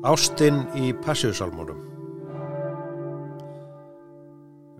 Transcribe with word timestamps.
Ástinn 0.00 0.62
í 0.80 0.94
Passíusalmónum 1.04 1.76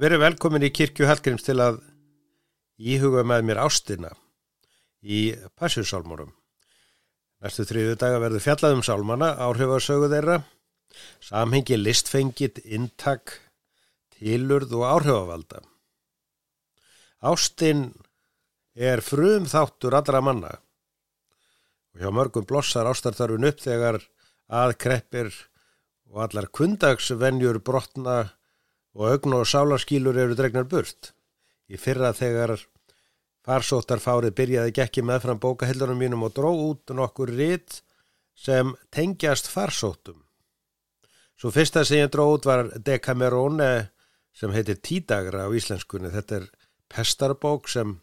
Verið 0.00 0.22
velkomin 0.22 0.62
í 0.64 0.70
kirkju 0.72 1.04
Hallgríms 1.04 1.42
til 1.44 1.58
að 1.60 1.82
íhuga 2.80 3.20
með 3.28 3.42
mér 3.50 3.58
ástina 3.60 4.14
í 5.04 5.34
Passíusalmónum. 5.60 6.30
Næstu 7.44 7.66
þriðu 7.68 7.98
daga 8.00 8.22
verður 8.22 8.44
fjallaðum 8.46 8.80
sálmana, 8.86 9.28
áhrifarsögu 9.44 10.08
þeirra, 10.08 10.38
samhengi 11.20 11.76
listfengit, 11.76 12.62
intak, 12.64 13.34
tilurð 14.16 14.72
og 14.78 14.86
áhrifavalda. 14.88 15.60
Ástinn 17.28 17.90
er 18.72 19.04
frum 19.04 19.44
þáttur 19.52 19.98
allra 20.00 20.24
manna 20.24 20.54
og 21.92 22.00
hjá 22.00 22.08
mörgum 22.08 22.48
blossar 22.48 22.88
ástartarfin 22.88 23.44
upp 23.50 23.60
þegar 23.60 24.00
aðkreppir 24.50 25.30
og 26.10 26.24
allar 26.26 26.50
kundagsvenjur 26.50 27.60
brotna 27.62 28.18
og 28.98 29.06
augn 29.12 29.36
og 29.38 29.46
sálarskílur 29.46 30.18
eru 30.18 30.36
dregnar 30.38 30.66
burt. 30.70 31.12
Í 31.70 31.78
fyrra 31.78 32.10
þegar 32.16 32.56
farsóttarfárið 33.46 34.34
byrjaði 34.36 34.74
gekki 34.74 35.04
meðfram 35.06 35.38
bókahildunum 35.42 36.02
mínum 36.02 36.26
og 36.26 36.34
dró 36.34 36.50
út 36.50 36.92
nokkur 36.94 37.30
ritt 37.30 37.80
sem 38.34 38.74
tengjast 38.90 39.48
farsóttum. 39.50 40.18
Svo 41.40 41.52
fyrsta 41.54 41.86
sem 41.86 42.02
ég 42.02 42.10
dró 42.12 42.26
út 42.34 42.44
var 42.44 42.66
Decamerone 42.84 43.90
sem 44.36 44.52
heitir 44.52 44.80
Tídagra 44.82 45.46
á 45.46 45.48
íslenskunni. 45.56 46.10
Þetta 46.12 46.40
er 46.42 46.48
pestarbók 46.90 47.70
sem 47.70 47.96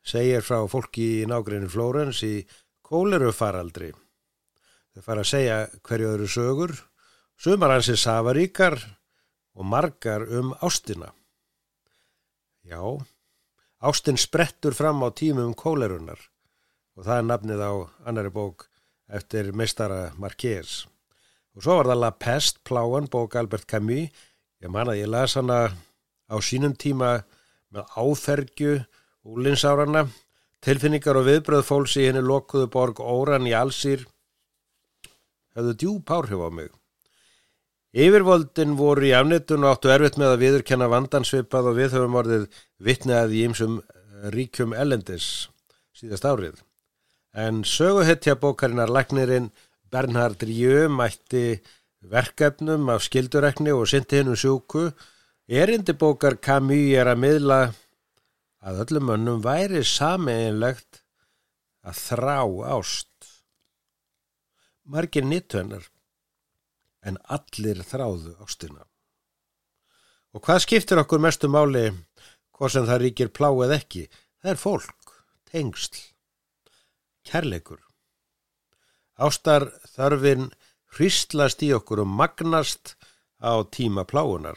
segir 0.00 0.46
frá 0.46 0.62
fólki 0.70 1.08
í 1.22 1.28
nágrinni 1.28 1.68
Flórens 1.68 2.22
í 2.24 2.46
kólerufaraldri. 2.86 3.92
Þau 4.98 5.04
fara 5.06 5.22
að 5.22 5.28
segja 5.30 5.56
hverju 5.86 6.06
öðru 6.10 6.24
sögur, 6.26 6.72
sumar 7.38 7.70
hansi 7.70 7.94
safaríkar 7.94 8.74
og 9.54 9.68
margar 9.70 10.24
um 10.26 10.48
ástina. 10.58 11.12
Já, 12.66 12.82
ástin 13.78 14.18
sprettur 14.18 14.74
fram 14.74 15.04
á 15.06 15.14
tímum 15.14 15.54
kólerunar 15.54 16.18
og 16.98 17.06
það 17.06 17.14
er 17.14 17.28
nafnið 17.28 17.62
á 17.62 17.72
annari 18.10 18.34
bók 18.34 18.66
eftir 19.06 19.52
mistara 19.54 20.10
Marquez. 20.18 20.88
Og 21.54 21.62
svo 21.62 21.78
var 21.78 21.92
það 21.92 22.02
La 22.02 22.12
Pest, 22.18 22.58
pláan, 22.66 23.06
bók 23.06 23.38
Albert 23.38 23.70
Camus. 23.70 24.10
Ég 24.58 24.66
man 24.66 24.90
að 24.90 25.04
ég 25.04 25.14
las 25.14 25.38
hana 25.38 25.78
á 26.26 26.36
sínum 26.42 26.74
tíma 26.74 27.20
með 27.70 27.86
áfergju 27.94 28.80
úlinsárarna, 29.22 30.08
tilfinningar 30.58 31.22
og 31.22 31.30
viðbröð 31.30 31.66
fólks 31.70 32.00
í 32.02 32.10
henni 32.10 32.26
lokuðu 32.26 32.66
borg 32.66 32.98
Óran 32.98 33.46
í 33.46 33.54
Allsýr 33.54 34.08
hefðu 35.56 35.74
djúb 35.80 36.12
áhrif 36.12 36.42
á 36.44 36.50
mig. 36.50 36.72
Yfirvoldin 37.96 38.76
voru 38.76 39.08
í 39.08 39.14
afnitun 39.16 39.64
og 39.64 39.76
áttu 39.76 39.92
erfitt 39.92 40.18
með 40.20 40.34
að 40.34 40.42
viðurkenna 40.44 40.90
vandansvipað 40.92 41.70
og 41.70 41.78
við 41.78 41.94
höfum 41.96 42.18
orðið 42.20 42.44
vittnað 42.84 43.32
í 43.32 43.44
ymsum 43.48 43.78
ríkjum 44.34 44.74
ellendis 44.76 45.48
síðast 45.96 46.26
árið. 46.28 46.60
En 47.32 47.62
söguhetja 47.64 48.36
bókarinnar 48.40 48.92
Læknirinn 48.92 49.50
Bernhard 49.90 50.42
Rijö 50.44 50.88
mætti 50.92 51.60
verkefnum 52.00 52.88
af 52.92 53.02
skildurekni 53.06 53.72
og 53.72 53.88
syndi 53.88 54.20
hennum 54.20 54.36
sjúku. 54.36 54.90
Erindi 55.48 55.94
bókar 55.96 56.36
Camus 56.44 56.92
er 57.00 57.08
að 57.08 57.22
miðla 57.24 57.60
að 58.60 58.82
öllum 58.84 59.12
önnum 59.14 59.42
væri 59.44 59.84
sameinlegt 59.86 61.02
að 61.86 62.02
þrá 62.04 62.38
ást. 62.76 63.08
Margir 64.88 65.26
nýttuennar 65.28 65.82
en 67.04 67.18
allir 67.28 67.82
þráðu 67.84 68.30
ástina. 68.40 68.86
Og 70.32 70.40
hvað 70.44 70.62
skiptir 70.64 71.00
okkur 71.02 71.20
mestu 71.20 71.50
máli 71.52 71.90
hvað 72.56 72.72
sem 72.72 72.86
það 72.88 73.02
ríkir 73.02 73.28
pláið 73.36 73.74
ekki? 73.76 74.04
Það 74.40 74.52
er 74.52 74.60
fólk, 74.62 75.10
tengsl, 75.50 75.98
kærleikur. 77.28 77.82
Ástar 79.20 79.66
þarfin 79.92 80.48
hristlast 80.96 81.66
í 81.66 81.68
okkur 81.76 82.06
og 82.06 82.08
magnast 82.22 82.94
á 83.44 83.60
tíma 83.68 84.06
pláunar. 84.08 84.56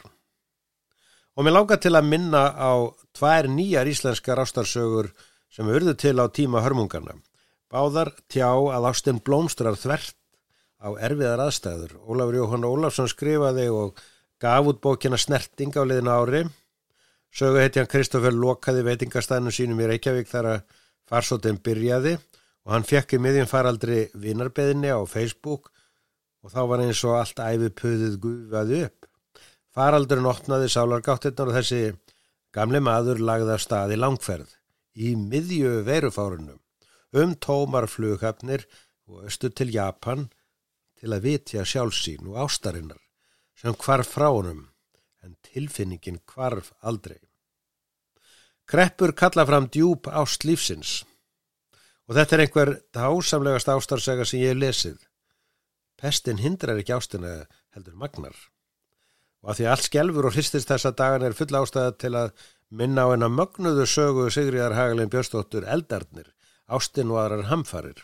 Og 1.36 1.44
mér 1.44 1.58
langar 1.58 1.84
til 1.84 1.91
að 2.00 2.08
minna 2.08 2.46
á 2.56 2.88
tvær 3.12 3.52
nýjar 3.52 3.91
íslenskar 3.91 4.40
ástarsögur 4.40 5.12
sem 5.52 5.68
urðu 5.68 5.97
til 6.00 6.16
á 6.24 6.31
tíma 6.31 6.64
hörmungarna. 6.64 7.20
Báðar 7.68 8.16
tjá 8.31 8.47
að 8.47 8.88
ástinn 8.94 9.20
blómstrar 9.20 9.75
þvert 9.75 10.16
á 10.81 10.90
erfiðar 10.97 11.46
aðstæður. 11.46 11.96
Ólafur 12.02 12.40
Jóhann 12.40 12.66
Ólafsson 12.66 13.09
skrifaði 13.12 13.68
og 13.69 14.00
gaf 14.42 14.68
út 14.68 14.81
bókina 14.81 15.19
Snerting 15.22 15.75
á 15.78 15.86
liðina 15.86 16.18
ári. 16.18 16.44
Sögu 17.31 17.62
heiti 17.62 17.80
hann 17.80 17.90
Kristófer 17.92 18.34
lokaði 18.36 18.84
veitingastæðinu 18.90 19.53
sínum 19.56 19.81
í 19.84 19.90
Reykjavík 19.91 20.28
þar 20.28 20.50
að 20.56 20.64
farsóttin 21.08 21.62
byrjaði 21.64 22.18
og 22.66 22.74
hann 22.75 22.88
fekk 22.88 23.16
í 23.16 23.22
miðjum 23.22 23.50
faraldri 23.50 24.02
vinarbeðinni 24.14 24.91
á 24.91 25.00
Facebook 25.09 25.72
og 26.41 26.53
þá 26.53 26.62
var 26.72 26.84
eins 26.84 27.03
og 27.06 27.20
allt 27.20 27.40
æfið 27.40 27.75
puðið 27.78 28.18
gufaði 28.25 28.81
upp. 28.88 29.08
Faraldurinn 29.72 30.28
opnaði 30.28 30.68
sálargáttirnar 30.74 31.52
og 31.52 31.58
þessi 31.59 31.94
gamle 32.52 32.81
maður 32.84 33.22
lagði 33.24 33.56
að 33.56 33.64
staði 33.64 34.00
langferð 34.00 34.58
í 35.00 35.14
miðju 35.16 35.78
verufárunum 35.88 36.59
um 37.22 37.36
tómar 37.40 37.88
flughafnir 37.91 38.66
og 39.08 39.28
östu 39.30 39.52
til 39.53 39.72
Japan 39.72 40.28
til 41.02 41.14
að 41.16 41.26
vitja 41.26 41.66
sjálfsín 41.66 42.30
og 42.30 42.38
ástarinnar 42.46 43.02
sem 43.58 43.74
hvarf 43.74 44.14
frá 44.16 44.30
honum 44.30 44.68
en 45.26 45.36
tilfinningin 45.46 46.22
hvarf 46.30 46.72
aldrei. 46.82 47.20
Kreppur 48.70 49.14
kalla 49.18 49.46
fram 49.50 49.68
djúb 49.74 50.08
ást 50.08 50.46
lífsins 50.46 51.02
og 52.08 52.18
þetta 52.18 52.38
er 52.38 52.46
einhver 52.46 52.74
dásamlegast 52.94 53.70
ástarsega 53.74 54.26
sem 54.28 54.42
ég 54.44 54.54
hef 54.54 54.62
lesið. 54.62 54.98
Pestin 55.98 56.42
hindrar 56.42 56.80
ekki 56.82 56.94
ástina 56.96 57.36
heldur 57.74 57.98
magnar 57.98 58.38
og 59.42 59.52
að 59.52 59.60
því 59.60 59.70
allt 59.72 59.88
skjelfur 59.88 60.28
og 60.30 60.36
hristist 60.36 60.70
þessa 60.70 60.94
dagan 60.98 61.26
er 61.26 61.38
full 61.38 61.58
ástæða 61.58 61.98
til 62.04 62.14
að 62.18 62.34
minna 62.70 63.08
á 63.10 63.14
eina 63.14 63.30
mögnuðu 63.30 63.88
sögu 63.90 64.30
Sigriðar 64.32 64.78
Hagalin 64.78 65.10
Björnstóttur 65.12 65.66
eldarnir, 65.68 66.30
ástin 66.70 67.12
og 67.12 67.24
aðrar 67.24 67.50
hamfarir. 67.50 67.98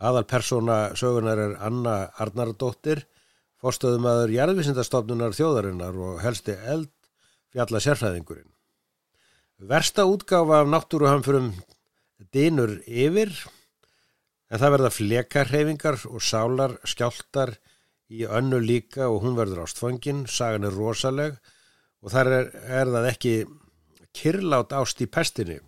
Aðal 0.00 0.24
persóna 0.24 0.78
sögunar 0.96 1.38
er 1.38 1.56
Anna 1.60 1.96
Arnardóttir, 2.16 3.04
fórstöðum 3.60 4.06
aður 4.08 4.32
jarðvísindastofnunar 4.32 5.36
þjóðarinnar 5.36 5.98
og 6.00 6.22
helsti 6.24 6.54
eld 6.72 6.88
fjalla 7.52 7.82
sérfræðingurinn. 7.84 8.48
Versta 9.60 10.06
útgáfa 10.08 10.62
af 10.62 10.70
náttúruhamfurum 10.72 11.50
dinur 12.32 12.78
yfir, 12.88 13.34
en 14.48 14.58
það 14.62 14.74
verða 14.76 14.94
flekarhefingar 14.96 16.00
og 16.08 16.24
sálar 16.24 16.78
skjáltar 16.88 17.58
í 18.10 18.24
önnu 18.24 18.58
líka 18.64 19.10
og 19.10 19.20
hún 19.26 19.36
verður 19.36 19.66
ástfangin, 19.66 20.24
sagan 20.26 20.64
er 20.66 20.74
rosaleg 20.74 21.36
og 22.00 22.14
þar 22.14 22.32
er, 22.38 22.48
er 22.80 22.88
það 22.90 23.10
ekki 23.12 23.34
kyrlátt 24.16 24.72
ást 24.74 25.04
í 25.04 25.06
pestinni, 25.12 25.60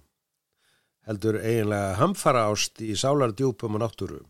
heldur 1.08 1.38
eiginlega 1.40 1.96
hamfara 1.98 2.46
ást 2.50 2.82
í 2.84 2.94
sálardjúpum 2.98 3.78
og 3.78 3.82
náttúru. 3.82 4.20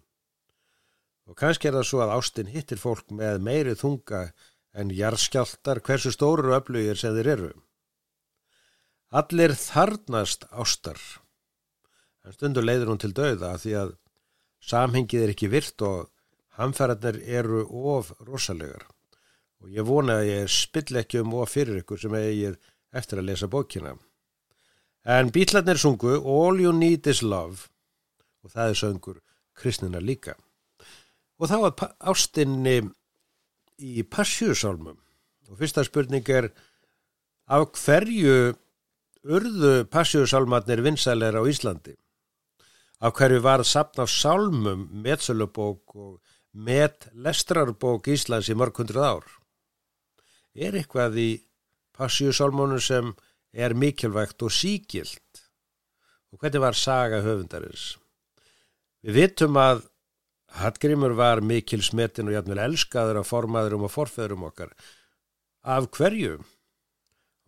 Og 1.29 1.37
kannski 1.39 1.69
er 1.69 1.77
það 1.79 1.89
svo 1.89 2.01
að 2.05 2.15
ástin 2.17 2.51
hittir 2.53 2.81
fólk 2.81 3.13
með 3.15 3.43
meiri 3.47 3.75
þunga 3.79 4.23
en 4.73 4.93
jarðskjáltar 4.97 5.83
hversu 5.85 6.13
stóru 6.15 6.55
öflugir 6.57 6.99
sem 6.99 7.15
þeir 7.17 7.33
eru. 7.37 7.51
Allir 9.13 9.53
þarnast 9.59 10.47
ástar, 10.51 10.99
en 12.25 12.33
stundur 12.33 12.65
leiður 12.65 12.95
hún 12.95 13.03
til 13.03 13.13
dauða 13.13 13.59
því 13.61 13.77
að 13.83 13.95
samhengið 14.65 15.27
er 15.27 15.35
ekki 15.35 15.53
virt 15.53 15.85
og 15.85 16.09
Hamfæratnir 16.53 17.17
eru 17.25 17.63
of 17.97 18.11
rosalegar 18.27 18.85
og 19.63 19.71
ég 19.73 19.87
vona 19.87 20.19
að 20.21 20.29
ég 20.29 20.51
spill 20.53 20.99
ekki 21.01 21.23
um 21.23 21.37
of 21.39 21.53
fyrir 21.55 21.81
ykkur 21.81 22.01
sem 22.03 22.15
eigið 22.19 22.59
eftir 22.93 23.21
að 23.23 23.29
lesa 23.31 23.49
bókina. 23.49 23.95
En 25.03 25.33
bítlarnir 25.35 25.81
sungu 25.83 26.15
All 26.15 26.61
You 26.63 26.73
Need 26.73 27.07
Is 27.11 27.23
Love 27.23 27.67
og 28.43 28.51
það 28.55 28.69
er 28.69 28.79
söngur 28.79 29.19
kristnina 29.59 29.99
líka. 29.99 30.37
Og 31.39 31.51
þá 31.51 31.57
að 31.59 31.83
ástinni 32.13 32.77
í 33.83 34.05
Passjúsálmum 34.07 34.99
og 35.51 35.59
fyrsta 35.59 35.83
spurning 35.87 36.29
er 36.31 36.53
af 37.51 37.67
hverju 37.83 38.55
urðu 39.23 39.75
Passjúsálmatnir 39.91 40.85
vinsæleir 40.87 41.35
á 41.35 41.43
Íslandi? 41.51 41.97
Af 43.03 43.19
hverju 43.19 43.43
var 43.43 43.65
sapn 43.67 44.05
af 44.05 44.11
sálmum, 44.11 44.87
metsölubók 45.03 45.97
og 45.99 46.21
met 46.53 47.09
lestrarbók 47.15 48.07
Íslands 48.07 48.51
í 48.53 48.55
mörg 48.55 48.79
hundruð 48.79 49.09
ár. 49.09 49.27
Er 50.55 50.77
eitthvað 50.79 51.19
í 51.19 51.31
passjúsálmónu 51.97 52.79
sem 52.79 53.15
er 53.53 53.75
mikilvægt 53.75 54.43
og 54.43 54.53
síkilt? 54.53 55.43
Og 56.33 56.41
hvernig 56.41 56.61
var 56.61 56.77
saga 56.77 57.21
höfundarins? 57.25 57.97
Við 59.05 59.19
vitum 59.19 59.59
að 59.61 59.85
Hallgrímur 60.53 61.15
var 61.17 61.41
mikil 61.41 61.81
smetin 61.85 62.29
og 62.29 62.35
jæfnvel 62.37 62.61
elskaður 62.61 63.23
af 63.23 63.29
formaðurum 63.31 63.87
og 63.87 63.93
forfæðurum 63.93 64.49
okkar. 64.51 64.73
Af 65.65 65.89
hverju? 65.97 66.43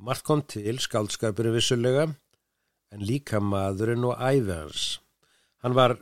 Margt 0.01 0.25
kom 0.25 0.41
til 0.49 0.81
skaldskapurinn 0.81 1.55
vissulega 1.55 2.07
en 2.95 3.05
líka 3.05 3.41
maðurinn 3.43 4.07
og 4.09 4.17
æfi 4.17 4.55
hans. 4.55 4.87
Hann 5.63 5.77
var 5.77 5.99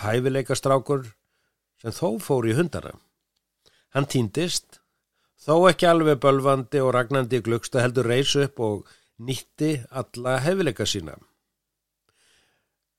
hæfileikastrákur 0.00 1.06
sem 1.80 1.92
þó 1.92 2.16
fór 2.22 2.48
í 2.48 2.56
hundara. 2.56 2.94
Hann 3.92 4.08
týndist, 4.08 4.80
þó 5.40 5.68
ekki 5.70 5.88
alveg 5.90 6.20
bölvandi 6.22 6.80
og 6.84 6.94
ragnandi 6.96 7.42
gluksta 7.44 7.84
heldur 7.84 8.08
reysu 8.08 8.46
upp 8.46 8.60
og 8.60 8.94
nýtti 9.18 9.72
alla 9.90 10.38
hæfileika 10.44 10.86
sína. 10.86 11.16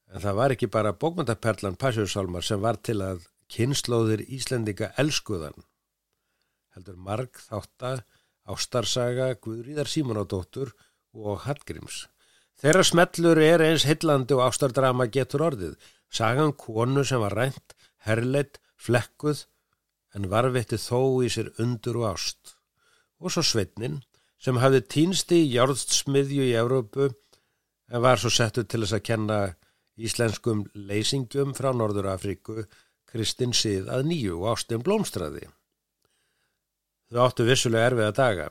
En 0.08 0.24
það 0.24 0.38
var 0.40 0.54
ekki 0.56 0.70
bara 0.72 0.96
bókmyndaperlan 0.96 1.78
Passjósálmar 1.80 2.46
sem 2.46 2.62
var 2.64 2.80
til 2.80 3.02
að 3.04 3.26
kynnslóðir 3.52 4.24
Íslendinga 4.28 4.94
elskuðan. 5.02 5.58
Heldur 6.76 6.96
marg 6.96 7.40
þáttar 7.48 8.06
ástarsaga 8.48 9.34
Guðríðar 9.44 9.90
Símonadóttur 9.92 10.72
og 11.14 11.44
Hallgríms. 11.44 12.06
Þeirra 12.58 12.84
smellur 12.88 13.40
er 13.42 13.62
eins 13.66 13.86
hillandi 13.86 14.34
og 14.38 14.48
ástardrama 14.48 15.10
getur 15.14 15.44
orðið. 15.50 15.76
Sagan 16.10 16.54
konu 16.58 17.04
sem 17.06 17.22
var 17.22 17.36
rænt, 17.36 17.76
herleitt, 18.08 18.62
flekkuð 18.80 19.44
en 20.16 20.30
varvetti 20.32 20.80
þó 20.80 21.22
í 21.26 21.30
sér 21.30 21.52
undur 21.62 22.00
og 22.02 22.14
ást. 22.14 22.56
Og 23.20 23.34
svo 23.34 23.44
Sveitnin 23.44 24.00
sem 24.42 24.60
hafði 24.62 24.84
týnsti 24.94 25.42
í 25.44 25.54
járðsmiðju 25.56 26.50
í 26.50 26.58
Európu 26.60 27.08
en 27.08 28.04
var 28.04 28.20
svo 28.22 28.32
settu 28.34 28.64
til 28.64 28.84
þess 28.84 28.98
að 28.98 29.08
kenna 29.10 29.40
íslenskum 29.98 30.66
leysingum 30.76 31.56
frá 31.58 31.72
Norður 31.74 32.12
Afríku 32.14 32.66
Kristinn 33.08 33.56
Sið 33.56 33.88
að 33.90 34.10
nýju 34.12 34.42
og 34.42 34.52
ástum 34.54 34.84
blómstræði. 34.86 35.48
Þau 37.08 37.22
áttu 37.24 37.46
vissulega 37.48 37.88
erfiða 37.88 38.16
daga, 38.18 38.48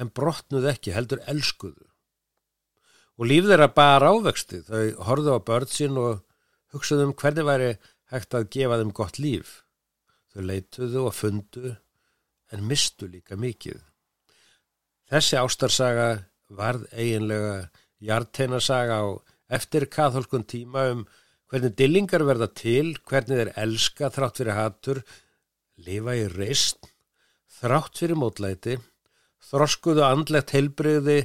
en 0.00 0.10
brotnuð 0.16 0.70
ekki 0.72 0.94
heldur 0.96 1.20
elskuðu. 1.28 1.84
Og 3.18 3.28
líf 3.28 3.48
þeirra 3.50 3.68
bara 3.74 4.12
ávexti, 4.14 4.62
þau 4.64 5.04
horfðu 5.08 5.36
á 5.36 5.40
börn 5.44 5.70
sín 5.70 5.98
og 6.00 6.22
hugsaðu 6.72 7.08
um 7.08 7.16
hvernig 7.18 7.48
væri 7.48 7.70
hægt 8.12 8.36
að 8.38 8.48
gefa 8.54 8.78
þeim 8.80 8.94
gott 8.96 9.20
líf. 9.20 9.52
Þau 10.32 10.42
leituðu 10.48 11.04
og 11.04 11.16
fundu, 11.18 11.74
en 12.54 12.64
mistu 12.64 13.10
líka 13.10 13.36
mikið. 13.36 13.82
Þessi 15.08 15.38
ástarsaga 15.40 16.08
varð 16.52 16.84
eiginlega 16.92 17.68
hjarteinasaga 18.04 18.98
á 19.00 19.06
eftir 19.56 19.86
katholkun 19.88 20.44
tíma 20.44 20.84
um 20.92 21.06
hvernig 21.48 21.72
dillingar 21.80 22.26
verða 22.28 22.50
til, 22.52 22.92
hvernig 23.08 23.40
þeir 23.40 23.52
elska 23.56 24.10
þrátt 24.12 24.40
fyrir 24.42 24.58
hattur, 24.58 25.00
lifa 25.80 26.16
í 26.18 26.26
reist, 26.34 26.90
þrátt 27.60 28.02
fyrir 28.02 28.20
mótlæti, 28.20 28.76
þroskuðu 29.48 30.04
andlegt 30.04 30.52
heilbriði, 30.52 31.22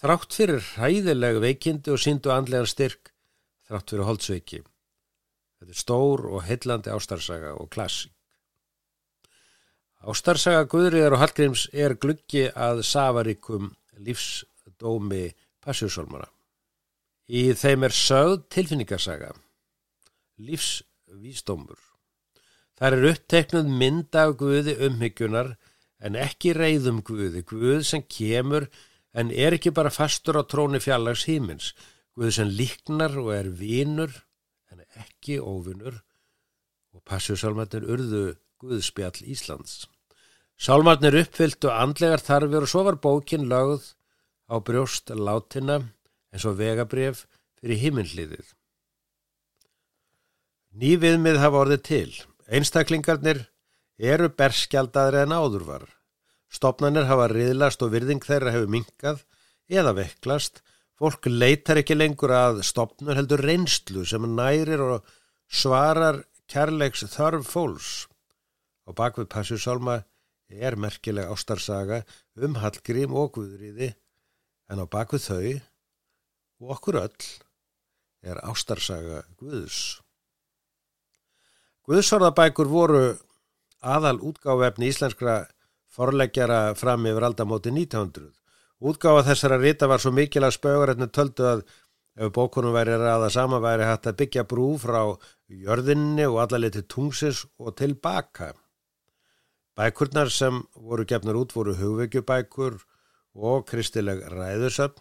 þrátt 0.00 0.34
fyrir 0.34 0.64
hræðileg 0.72 1.38
veikindi 1.44 1.94
og 1.94 2.02
síndu 2.02 2.34
andlegan 2.34 2.66
styrk, 2.66 3.12
þrátt 3.70 3.94
fyrir 3.94 4.08
holdsveiki. 4.08 4.64
Þetta 5.60 5.76
er 5.76 5.82
stór 5.84 6.26
og 6.26 6.42
heillandi 6.48 6.90
ástarsaga 6.90 7.54
og 7.54 7.70
klassik. 10.00 10.08
Ástarsaga 10.08 10.66
Guðriðar 10.68 11.12
og 11.14 11.20
Hallgríms 11.20 11.68
er 11.72 11.94
gluggi 11.94 12.48
að 12.54 12.82
safaríkum 12.82 13.74
lífsdómi 13.98 15.34
Passjúsólmara. 15.60 16.28
Í 17.28 17.52
þeim 17.54 17.84
er 17.84 17.92
sögð 17.92 18.48
tilfinningarsaga, 18.50 19.34
lífsvísdómur. 20.40 21.78
Það 22.76 22.92
er 22.96 23.10
uppteknuð 23.10 23.68
mynd 23.68 24.14
af 24.16 24.36
Guði 24.40 24.74
umhyggjunar 24.86 25.56
en 26.00 26.16
ekki 26.16 26.54
reyðum 26.56 27.02
Guði, 27.02 27.44
Guð 27.44 27.84
sem 27.84 28.02
kemur 28.02 28.70
en 29.12 29.30
er 29.30 29.52
ekki 29.52 29.70
bara 29.70 29.90
fastur 29.90 30.40
á 30.40 30.42
tróni 30.48 30.80
fjallags 30.80 31.26
hímins, 31.28 31.74
Guð 32.16 32.32
sem 32.34 32.48
líknar 32.48 33.18
og 33.20 33.34
er 33.36 33.50
vínur 33.52 34.10
en 34.72 34.80
ekki 34.96 35.38
óvinnur 35.38 36.00
og 36.96 37.04
passjúsálmatnir 37.04 37.84
urðu 37.84 38.32
Guðspjall 38.60 39.24
Íslands. 39.24 39.86
Sálmatnir 40.60 41.16
uppfylltu 41.22 41.70
andlegar 41.72 42.20
þarfir 42.20 42.66
og 42.66 42.68
svo 42.68 42.82
var 42.84 42.98
bókin 43.00 43.46
lögð 43.48 43.94
á 44.52 44.60
brjóst 44.60 45.08
látina 45.16 45.78
eins 46.34 46.44
og 46.44 46.58
vegabref 46.58 47.24
fyrir 47.60 47.80
himminliðið. 47.80 48.50
Ný 50.76 50.92
viðmið 51.00 51.40
hafa 51.40 51.62
orðið 51.64 51.82
til. 51.88 52.10
Einstaklingarnir 52.50 53.46
eru 53.96 54.28
berskjaldaðri 54.28 55.24
en 55.24 55.34
áður 55.34 55.64
var. 55.70 55.88
Stopnarnir 56.52 57.08
hafa 57.08 57.30
riðlast 57.32 57.80
og 57.86 57.94
virðing 57.94 58.20
þeirra 58.26 58.52
hefur 58.52 58.70
minkað 58.76 59.24
eða 59.70 59.96
vekklast. 59.96 60.60
Fólk 61.00 61.30
leitar 61.32 61.80
ekki 61.80 61.96
lengur 61.96 62.36
að 62.36 62.60
stopnur 62.68 63.16
heldur 63.16 63.40
reynslu 63.40 64.04
sem 64.04 64.28
nærir 64.36 64.84
og 64.84 65.12
svarar 65.48 66.26
kærleiks 66.50 67.06
þarf 67.08 67.48
fólks. 67.48 68.09
Og 68.90 68.96
bakvið 68.98 69.28
Passjúsálma 69.30 70.00
er 70.50 70.74
merkileg 70.74 71.30
ástarsaga 71.30 72.02
um 72.42 72.56
Hallgrím 72.58 73.14
og 73.14 73.36
Guðriði 73.36 73.92
en 74.70 74.82
á 74.82 74.86
bakvið 74.90 75.26
þau 75.28 75.44
og 76.60 76.72
okkur 76.74 76.98
öll 77.04 77.28
er 78.26 78.40
ástarsaga 78.42 79.22
Guðs. 79.38 80.00
Guðsorðabækur 81.86 82.68
voru 82.70 83.04
aðal 83.80 84.18
útgáfefni 84.26 84.90
íslenskra 84.90 85.44
forleggjara 85.90 86.74
fram 86.78 87.06
yfir 87.08 87.26
aldamóti 87.30 87.72
1900. 87.72 88.28
Útgáfa 88.80 89.22
þessara 89.28 89.60
rita 89.60 89.88
var 89.90 90.02
svo 90.02 90.12
mikil 90.16 90.44
að 90.46 90.56
spaugarætni 90.58 91.08
töldu 91.14 91.46
að 91.46 91.62
ef 92.20 92.32
bókunum 92.34 92.74
væri 92.74 92.98
ræða 92.98 93.30
saman 93.32 93.62
væri 93.64 93.86
hægt 93.88 94.10
að 94.10 94.18
byggja 94.20 94.44
brú 94.50 94.72
frá 94.82 95.00
jörðinni 95.48 96.26
og 96.28 96.40
allarleið 96.44 96.78
til 96.78 96.86
tungsins 96.94 97.44
og 97.58 97.74
tilbaka. 97.78 98.52
Bækurnar 99.80 100.28
sem 100.28 100.58
voru 100.76 101.06
gefnar 101.08 101.38
út 101.40 101.54
voru 101.56 101.72
hugveikjubækur 101.78 102.74
og 103.40 103.62
kristileg 103.70 104.26
ræðusöfn 104.28 105.00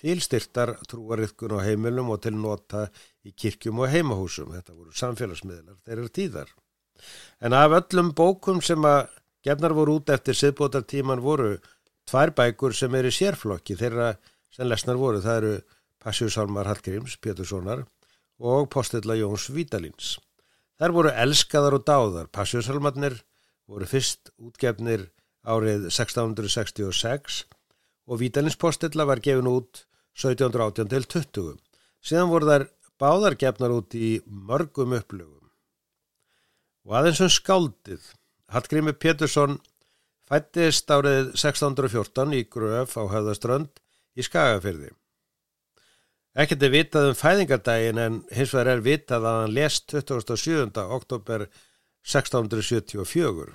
tilstyrtar 0.00 0.78
trúariðkun 0.88 1.54
á 1.56 1.64
heimilum 1.66 2.08
og 2.14 2.22
til 2.24 2.38
nota 2.38 2.86
í 3.24 3.34
kirkjum 3.36 3.82
og 3.84 3.92
heimahúsum. 3.92 4.54
Þetta 4.54 4.76
voru 4.76 4.94
samfélagsmiðlar, 4.96 5.76
þeir 5.84 5.98
eru 5.98 6.12
tíðar. 6.18 6.54
En 7.44 7.52
af 7.52 7.76
öllum 7.78 8.14
bókum 8.16 8.62
sem 8.64 8.80
að 8.88 9.12
gefnar 9.44 9.76
voru 9.76 9.98
út 10.00 10.12
eftir 10.14 10.38
siðbótartíman 10.40 11.20
voru 11.24 11.58
tvær 12.08 12.32
bækur 12.38 12.72
sem 12.76 12.96
eru 12.96 13.12
sérflokki 13.12 13.76
þeirra 13.76 14.14
sem 14.54 14.68
lesnar 14.70 15.00
voru. 15.00 15.20
Það 15.20 15.40
eru 15.42 15.54
Passjúsálmar 16.04 16.72
Hallgríms, 16.72 17.18
Péturssonar 17.20 17.84
og 18.40 18.72
Postilla 18.72 19.20
Jóns 19.20 19.50
Vítalins. 19.52 20.16
Þær 20.80 20.96
voru 20.96 21.12
elskaðar 21.12 21.76
og 21.76 21.84
dáðar. 21.84 22.32
Passjúsálmarnir 22.32 23.20
voru 23.70 23.88
fyrst 23.88 24.32
útgefnir 24.38 25.08
árið 25.44 25.88
1666 25.90 27.44
og 28.08 28.20
Vítalins 28.20 28.58
Postilla 28.60 29.06
var 29.08 29.22
gefin 29.24 29.48
út 29.48 29.84
1718 30.14 30.90
til 30.92 31.06
20. 31.16 31.54
Síðan 32.04 32.32
voru 32.32 32.50
þær 32.50 32.66
báðar 33.00 33.36
gefnar 33.40 33.74
út 33.74 33.94
í 33.96 34.18
mörgum 34.26 34.94
upplögum. 34.96 35.48
Og 36.84 36.98
aðeins 36.98 37.22
um 37.24 37.32
skáldið. 37.32 38.02
Hallgrími 38.52 38.92
Pétursson 38.92 39.56
fættist 40.28 40.90
árið 40.92 41.32
1614 41.32 42.36
í 42.36 42.44
Gröf 42.52 42.98
á 43.00 43.02
Höðaströnd 43.08 43.80
í 44.14 44.24
Skagafyrði. 44.24 44.92
Ekkert 46.34 46.64
er 46.66 46.72
vitað 46.74 47.12
um 47.12 47.16
fæðingardaginn 47.18 48.00
en 48.02 48.16
hins 48.34 48.52
vegar 48.54 48.72
er 48.72 48.84
vitað 48.84 49.26
að 49.28 49.40
hann 49.40 49.54
lest 49.54 49.94
27. 49.94 50.82
oktober 50.82 51.46
1674. 52.04 53.54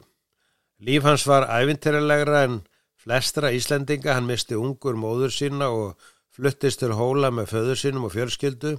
Líf 0.79 1.03
hans 1.03 1.25
var 1.27 1.45
ævinterilegra 1.53 2.43
en 2.47 2.61
flestra 2.99 3.51
Íslendinga, 3.55 4.15
hann 4.15 4.27
misti 4.27 4.57
ungur 4.57 4.97
móður 4.97 5.33
sína 5.33 5.69
og 5.75 5.99
fluttist 6.33 6.81
til 6.81 6.95
hóla 6.95 7.31
með 7.35 7.51
föður 7.53 7.79
sínum 7.81 8.07
og 8.07 8.13
fjölskyldu. 8.15 8.75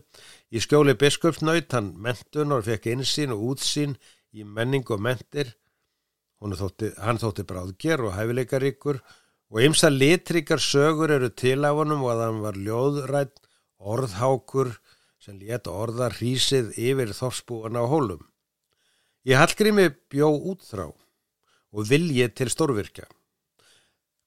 Í 0.51 0.63
skjóli 0.65 0.97
biskupsnaut 0.99 1.73
hann 1.77 1.93
mentun 2.03 2.57
og 2.57 2.65
fekk 2.67 2.91
einsýn 2.95 3.35
og 3.37 3.45
útsýn 3.53 3.97
í 4.33 4.45
menning 4.45 4.87
og 4.91 5.03
mentir. 5.05 5.55
Þótti, 6.41 6.95
hann 6.97 7.21
þótti 7.21 7.45
bráðger 7.45 8.01
og 8.09 8.15
hæfileikaríkur 8.17 9.03
og 9.53 9.61
ymsa 9.61 9.91
litrikar 9.93 10.63
sögur 10.63 11.13
eru 11.13 11.29
til 11.29 11.67
af 11.69 11.77
honum 11.77 12.07
og 12.07 12.15
að 12.15 12.23
hann 12.25 12.41
var 12.47 12.57
ljóðrætt 12.57 13.43
orðhákur 13.77 14.73
sem 15.21 15.37
leta 15.37 15.75
orða 15.75 16.09
hrísið 16.15 16.73
yfir 16.81 17.13
þorsbúana 17.13 17.85
á 17.85 17.87
hólum. 17.93 18.30
Í 19.29 19.37
Hallgrími 19.37 19.91
bjó 20.13 20.31
útþrá 20.53 20.89
og 20.91 21.87
viljið 21.87 22.35
til 22.39 22.51
stórvirkja. 22.51 23.07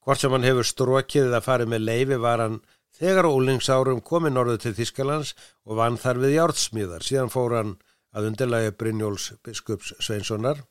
Hvort 0.04 0.20
sem 0.20 0.34
hann 0.36 0.46
hefur 0.46 0.68
strókið 0.68 1.34
að 1.34 1.46
fara 1.46 1.68
með 1.70 1.88
leifi 1.88 2.20
var 2.22 2.44
hann 2.44 2.62
Þegar 2.94 3.26
ólingsárum 3.26 4.04
komi 4.06 4.30
norðu 4.30 4.60
til 4.62 4.76
Þískalands 4.78 5.34
og 5.66 5.80
vann 5.80 5.98
þar 5.98 6.20
við 6.22 6.36
jártsmíðar, 6.36 7.02
síðan 7.02 7.32
fór 7.34 7.56
hann 7.58 7.72
að 8.14 8.28
undirlægi 8.30 8.76
Brynjóls 8.78 9.32
biskups 9.46 9.96
Sveinssonar 9.98 10.62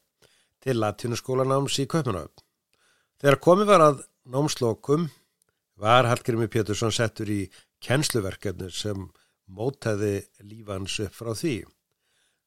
til 0.62 0.76
latínuskólanáms 0.79 1.81
í 1.83 1.88
Kaupanöfn. 1.91 2.45
Þegar 3.19 3.38
komið 3.43 3.73
var 3.73 3.87
að 3.88 4.05
námslokum 4.31 5.09
var 5.83 6.07
Hallgrimmi 6.07 6.47
Pétursson 6.47 6.95
settur 6.95 7.26
í 7.26 7.41
kennsluverkefni 7.83 8.71
sem 8.71 9.09
mótaði 9.50 10.21
lífans 10.47 11.00
upp 11.02 11.19
frá 11.19 11.35
því. 11.35 11.57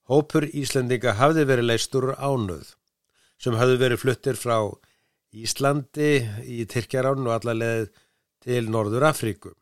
Hópur 0.05 0.45
Íslendinga 0.53 1.15
hafði 1.17 1.47
verið 1.49 1.65
leistur 1.65 2.11
ánuð 2.13 2.75
sem 3.41 3.55
hafði 3.57 3.77
verið 3.81 4.01
fluttir 4.03 4.37
frá 4.37 4.57
Íslandi 5.33 6.09
í 6.45 6.65
Tyrkjarán 6.69 7.25
og 7.25 7.33
allarleið 7.33 7.87
til 8.45 8.67
Norður 8.69 9.07
Afríku. 9.09 9.55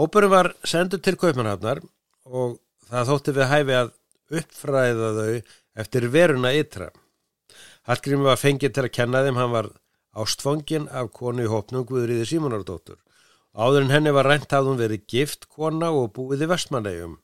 Hópurum 0.00 0.32
var 0.32 0.48
sendur 0.64 1.02
til 1.04 1.18
Kaupmannhafnar 1.20 1.82
og 2.24 2.56
það 2.88 3.10
þótti 3.10 3.34
við 3.36 3.50
hæfi 3.50 3.76
að 3.76 3.92
uppfræða 4.40 5.10
þau 5.18 5.34
eftir 5.84 6.06
veruna 6.14 6.52
ytra. 6.56 6.88
Hallgrími 7.84 8.24
var 8.30 8.40
fengið 8.40 8.72
til 8.72 8.86
að 8.86 8.94
kenna 8.96 9.20
þeim, 9.26 9.36
hann 9.36 9.52
var 9.52 9.68
ástfangin 10.16 10.88
af 10.88 11.12
konu 11.12 11.44
í 11.44 11.52
hópnum 11.52 11.84
Guðriði 11.84 12.30
Símonardóttur. 12.32 12.96
Áður 13.52 13.84
en 13.84 13.92
henni 13.92 14.16
var 14.16 14.30
rænt 14.30 14.56
að 14.56 14.70
hún 14.70 14.80
verið 14.80 15.04
gift 15.04 15.50
kona 15.52 15.92
og 15.92 16.14
búið 16.16 16.46
í 16.46 16.50
vestmannegjum 16.54 17.18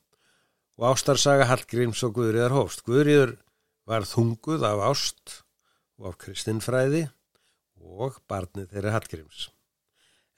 og 0.79 0.93
ástarsaga 0.93 1.49
Hallgríms 1.49 2.01
og 2.07 2.15
Guðriðar 2.15 2.55
hófst. 2.55 2.85
Guðriður 2.87 3.35
var 3.89 4.07
þunguð 4.07 4.63
af 4.63 4.83
ást 4.87 5.33
og 5.99 6.13
af 6.13 6.19
kristinfræði 6.23 7.09
og 7.83 8.21
barnið 8.31 8.69
þeirri 8.71 8.93
Hallgríms. 8.95 9.49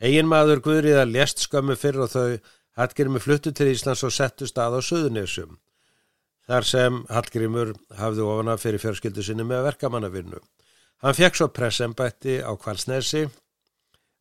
Egin 0.01 0.29
maður 0.29 0.63
Guðriðar 0.65 1.09
lést 1.09 1.43
skömmu 1.45 1.77
fyrir 1.77 2.07
og 2.07 2.13
þau 2.15 2.39
Hallgrími 2.79 3.21
fluttu 3.21 3.53
til 3.53 3.69
Íslands 3.69 4.01
og 4.07 4.15
settu 4.15 4.47
stað 4.49 4.79
á 4.79 4.81
Suðunisum 4.81 5.59
þar 6.49 6.65
sem 6.65 6.97
Hallgrímur 7.11 7.75
hafði 7.99 8.25
ofana 8.25 8.57
fyrir 8.57 8.81
fjörskildu 8.81 9.21
sinni 9.23 9.45
með 9.45 9.67
verkamannavinnu. 9.69 10.41
Hann 11.05 11.17
fekk 11.17 11.37
svo 11.37 11.51
pressembætti 11.53 12.39
á 12.41 12.49
Kvalsnesi 12.57 13.27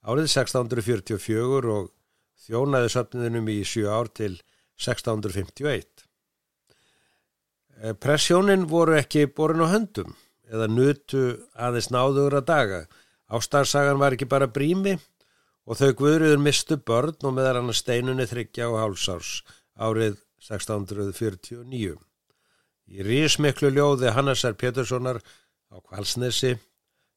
árið 0.04 0.28
1644 0.28 1.72
og 1.72 1.90
þjónaði 2.44 2.92
söpniðinum 2.92 3.50
í 3.52 3.58
7 3.64 3.88
ár 3.88 4.12
til 4.12 4.34
1651. 4.76 6.09
Eh, 7.80 7.94
pressjónin 7.96 8.66
voru 8.68 8.92
ekki 8.98 9.24
borin 9.32 9.64
á 9.64 9.72
höndum 9.72 10.12
eða 10.52 10.66
nutu 10.68 11.22
aðeins 11.56 11.88
náður 11.88 12.36
að 12.40 12.48
daga. 12.50 12.80
Ástarsagan 13.32 14.00
var 14.02 14.12
ekki 14.12 14.28
bara 14.28 14.50
brími 14.50 14.98
og 15.64 15.78
þau 15.80 15.94
guðriður 15.96 16.42
mistu 16.44 16.76
börn 16.76 17.16
og 17.24 17.36
meðar 17.38 17.60
hann 17.60 17.72
steinunni 17.72 18.26
þryggja 18.28 18.68
á 18.68 18.72
hálsárs 18.82 19.32
árið 19.80 20.20
1649. 20.44 21.96
Í 22.90 23.06
rísmiklu 23.06 23.72
ljóði 23.72 24.12
Hannesar 24.12 24.58
Péturssonar 24.60 25.22
á 25.72 25.76
Kvalsnesi 25.80 26.58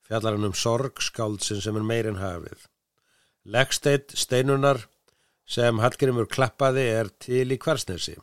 fjallar 0.08 0.38
hann 0.38 0.48
um 0.48 0.56
sorg 0.56 1.02
skáldsinn 1.04 1.64
sem 1.64 1.76
er 1.76 1.90
meirinn 1.92 2.24
hafið. 2.24 2.70
Legsteit 3.44 4.16
steinunar 4.16 4.86
sem 5.44 5.82
Hallgrimur 5.84 6.30
klappaði 6.32 6.88
er 6.88 7.12
til 7.20 7.50
í 7.52 7.60
Kvalsnesi. 7.60 8.16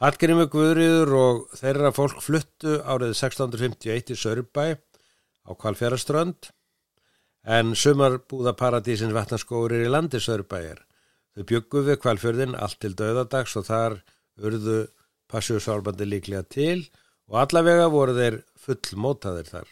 Hallgrimur 0.00 0.48
Guðriður 0.50 1.12
og 1.18 1.42
þeirra 1.58 1.92
fólk 1.94 2.22
fluttu 2.24 2.78
árið 2.80 3.12
1651 3.14 4.14
í 4.14 4.18
Sörbæ 4.18 4.64
á 4.72 5.50
Kvalfjaraströnd 5.58 6.48
en 7.42 7.74
sumar 7.74 8.20
búða 8.30 8.54
paradísins 8.58 9.14
vatnaskórir 9.14 9.84
í 9.84 9.90
landi 9.90 10.20
Sörbæjar. 10.22 10.84
Þau 11.34 11.44
byggu 11.48 11.84
við 11.88 12.00
Kvalfjörðin 12.02 12.56
allt 12.58 12.78
til 12.82 12.94
döðadags 12.96 13.56
og 13.58 13.66
þar 13.68 13.96
urðu 14.42 14.80
passjósálbandi 15.32 16.06
líklega 16.08 16.44
til 16.48 16.84
og 17.30 17.38
allavega 17.42 17.88
voru 17.92 18.14
þeir 18.16 18.42
full 18.60 19.00
mótaðir 19.00 19.48
þar. 19.48 19.70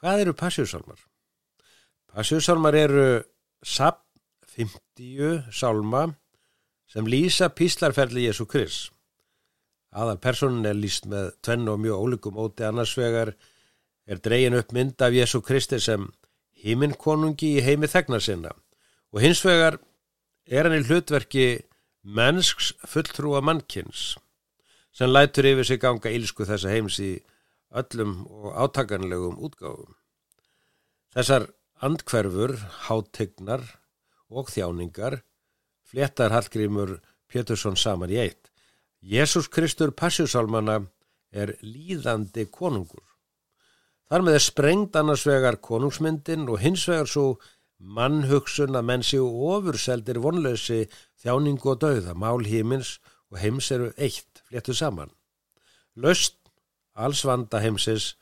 Hvað 0.00 0.22
eru 0.24 0.36
passjósálmar? 0.36 1.02
Passjósálmar 2.10 2.78
eru 2.78 3.08
SAP 3.62 4.00
50 4.56 5.52
sálma 5.54 6.08
sem 6.90 7.06
lýsa 7.06 7.50
píslarferli 7.54 8.26
Jésu 8.26 8.46
Kris. 8.50 8.88
Aðal 9.94 10.18
personin 10.22 10.66
er 10.66 10.78
lýst 10.78 11.06
með 11.10 11.32
tvenn 11.42 11.68
og 11.70 11.80
mjög 11.82 12.02
ólíkum 12.04 12.38
óti 12.38 12.66
annars 12.66 12.96
vegar 12.98 13.34
er 14.10 14.22
dregin 14.22 14.58
upp 14.58 14.74
mynd 14.74 15.02
af 15.02 15.14
Jésu 15.14 15.42
Kristi 15.42 15.78
sem 15.82 16.08
híminnkonungi 16.62 17.56
í 17.58 17.64
heimi 17.64 17.90
þegnar 17.90 18.22
sinna 18.22 18.54
og 19.10 19.22
hins 19.22 19.42
vegar 19.46 19.78
er 20.46 20.66
hann 20.66 20.78
í 20.78 20.84
hlutverki 20.86 21.46
mennsks 22.02 22.72
fulltrúa 22.90 23.42
mannkins 23.42 24.14
sem 24.94 25.10
lætur 25.10 25.46
yfir 25.46 25.66
sig 25.66 25.82
ganga 25.82 26.10
ílsku 26.10 26.46
þessa 26.46 26.74
heims 26.74 26.98
í 27.02 27.12
öllum 27.70 28.24
og 28.26 28.54
átakanlegum 28.64 29.38
útgáfum. 29.38 29.94
Þessar 31.14 31.46
andkverfur, 31.82 32.56
háttegnar 32.86 33.62
og 34.30 34.50
þjáningar 34.50 35.20
fléttar 35.90 36.32
Hallgrímur 36.34 36.98
Pétursson 37.30 37.76
saman 37.76 38.12
í 38.12 38.18
eitt. 38.22 38.50
Jésús 39.00 39.48
Kristur 39.48 39.94
Passjúsálmanna 39.96 40.80
er 41.32 41.54
líðandi 41.62 42.46
konungur. 42.52 43.04
Þar 44.10 44.26
með 44.26 44.36
er 44.36 44.44
sprengt 44.44 44.98
annars 44.98 45.24
vegar 45.26 45.60
konungsmyndin 45.62 46.48
og 46.50 46.60
hins 46.62 46.84
vegar 46.90 47.08
svo 47.08 47.26
mannhugsun 47.80 48.76
að 48.76 48.88
menn 48.88 49.04
séu 49.06 49.28
ofurseldir 49.54 50.18
vonlösi 50.20 50.82
þjáningu 51.22 51.72
og 51.72 51.80
dauða, 51.84 52.14
mál 52.14 52.42
hímins 52.44 52.98
og 53.30 53.38
heims 53.40 53.70
eru 53.72 53.92
eitt, 53.96 54.42
fléttu 54.50 54.74
saman. 54.76 55.14
Löst 55.96 56.36
alls 56.94 57.22
vanda 57.24 57.62
heimsis 57.62 58.16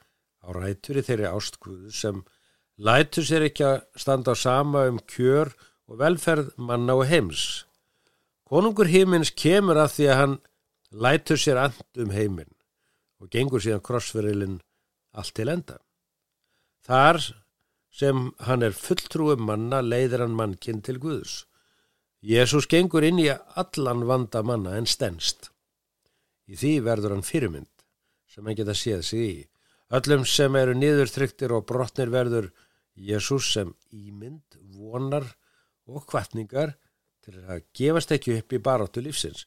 á 0.44 0.52
rætur 0.54 1.00
í 1.00 1.04
þeirri 1.06 1.32
ástkvöðu 1.32 1.94
sem 1.94 2.20
lætur 2.78 3.26
sér 3.26 3.48
ekki 3.48 3.66
að 3.66 3.80
standa 3.98 4.36
á 4.36 4.36
sama 4.38 4.86
um 4.92 5.00
kjör 5.10 5.50
og 5.50 5.67
velferð 5.96 6.52
manna 6.60 6.98
og 6.98 7.06
heims. 7.08 7.64
Konungur 8.48 8.88
heimins 8.88 9.30
kemur 9.32 9.80
að 9.80 9.94
því 9.94 10.06
að 10.08 10.20
hann 10.20 10.38
lætur 10.90 11.40
sér 11.40 11.60
and 11.64 12.00
um 12.00 12.12
heiminn 12.12 12.54
og 13.18 13.30
gengur 13.32 13.60
síðan 13.60 13.84
krossferilinn 13.84 14.60
allt 15.12 15.34
til 15.34 15.48
enda. 15.52 15.78
Þar 16.86 17.20
sem 17.90 18.30
hann 18.46 18.62
er 18.62 18.76
fulltrúum 18.76 19.42
manna 19.48 19.80
leiðir 19.82 20.22
hann 20.24 20.36
mannkinn 20.38 20.82
til 20.84 21.00
Guðs. 21.02 21.44
Jésús 22.22 22.66
gengur 22.70 23.04
inn 23.06 23.20
í 23.22 23.28
allan 23.30 24.04
vanda 24.06 24.42
manna 24.42 24.76
en 24.78 24.86
stennst. 24.86 25.50
Í 26.48 26.56
því 26.56 26.72
verður 26.86 27.16
hann 27.16 27.26
fyrirmynd 27.26 27.74
sem 28.28 28.46
hann 28.46 28.56
geta 28.58 28.74
séð 28.76 29.04
sig 29.06 29.24
í. 29.24 29.36
Öllum 29.94 30.24
sem 30.28 30.56
eru 30.60 30.74
niðurþryktir 30.76 31.52
og 31.56 31.66
brotnir 31.68 32.10
verður 32.12 32.50
Jésús 32.98 33.52
sem 33.54 33.70
ímynd, 33.94 34.58
vonar 34.74 35.24
og 35.88 36.06
kvartningar 36.08 36.76
til 37.24 37.38
að 37.44 37.64
gefast 37.76 38.12
ekki 38.14 38.38
upp 38.38 38.54
í 38.54 38.60
baróttu 38.62 39.02
lífsins. 39.04 39.46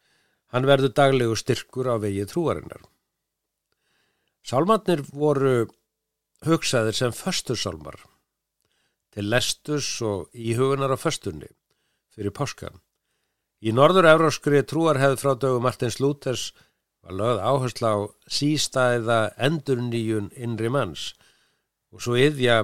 Hann 0.52 0.68
verður 0.68 0.94
daglegu 0.98 1.38
styrkur 1.40 1.90
á 1.90 1.96
vegi 2.02 2.26
trúarinnar. 2.28 2.84
Sálmannir 4.44 5.04
voru 5.14 5.70
hugsaðir 6.46 6.98
sem 6.98 7.14
föstursálmar 7.14 8.00
til 9.14 9.30
lestus 9.30 9.88
og 10.02 10.30
íhugunar 10.34 10.94
á 10.96 10.98
föstunni 10.98 11.50
fyrir 12.12 12.34
páskan. 12.36 12.82
Í 13.62 13.72
norður 13.76 14.10
euróskri 14.10 14.64
trúarhefð 14.66 15.22
frá 15.22 15.34
dögu 15.38 15.62
Martins 15.62 16.00
Lúters 16.02 16.52
var 17.06 17.18
lögð 17.18 17.42
áhersla 17.46 17.90
á 17.94 18.00
sístæða 18.26 19.20
endurníjun 19.38 20.32
innri 20.36 20.72
manns 20.74 21.12
og 21.94 22.02
svo 22.02 22.18
yðja 22.18 22.64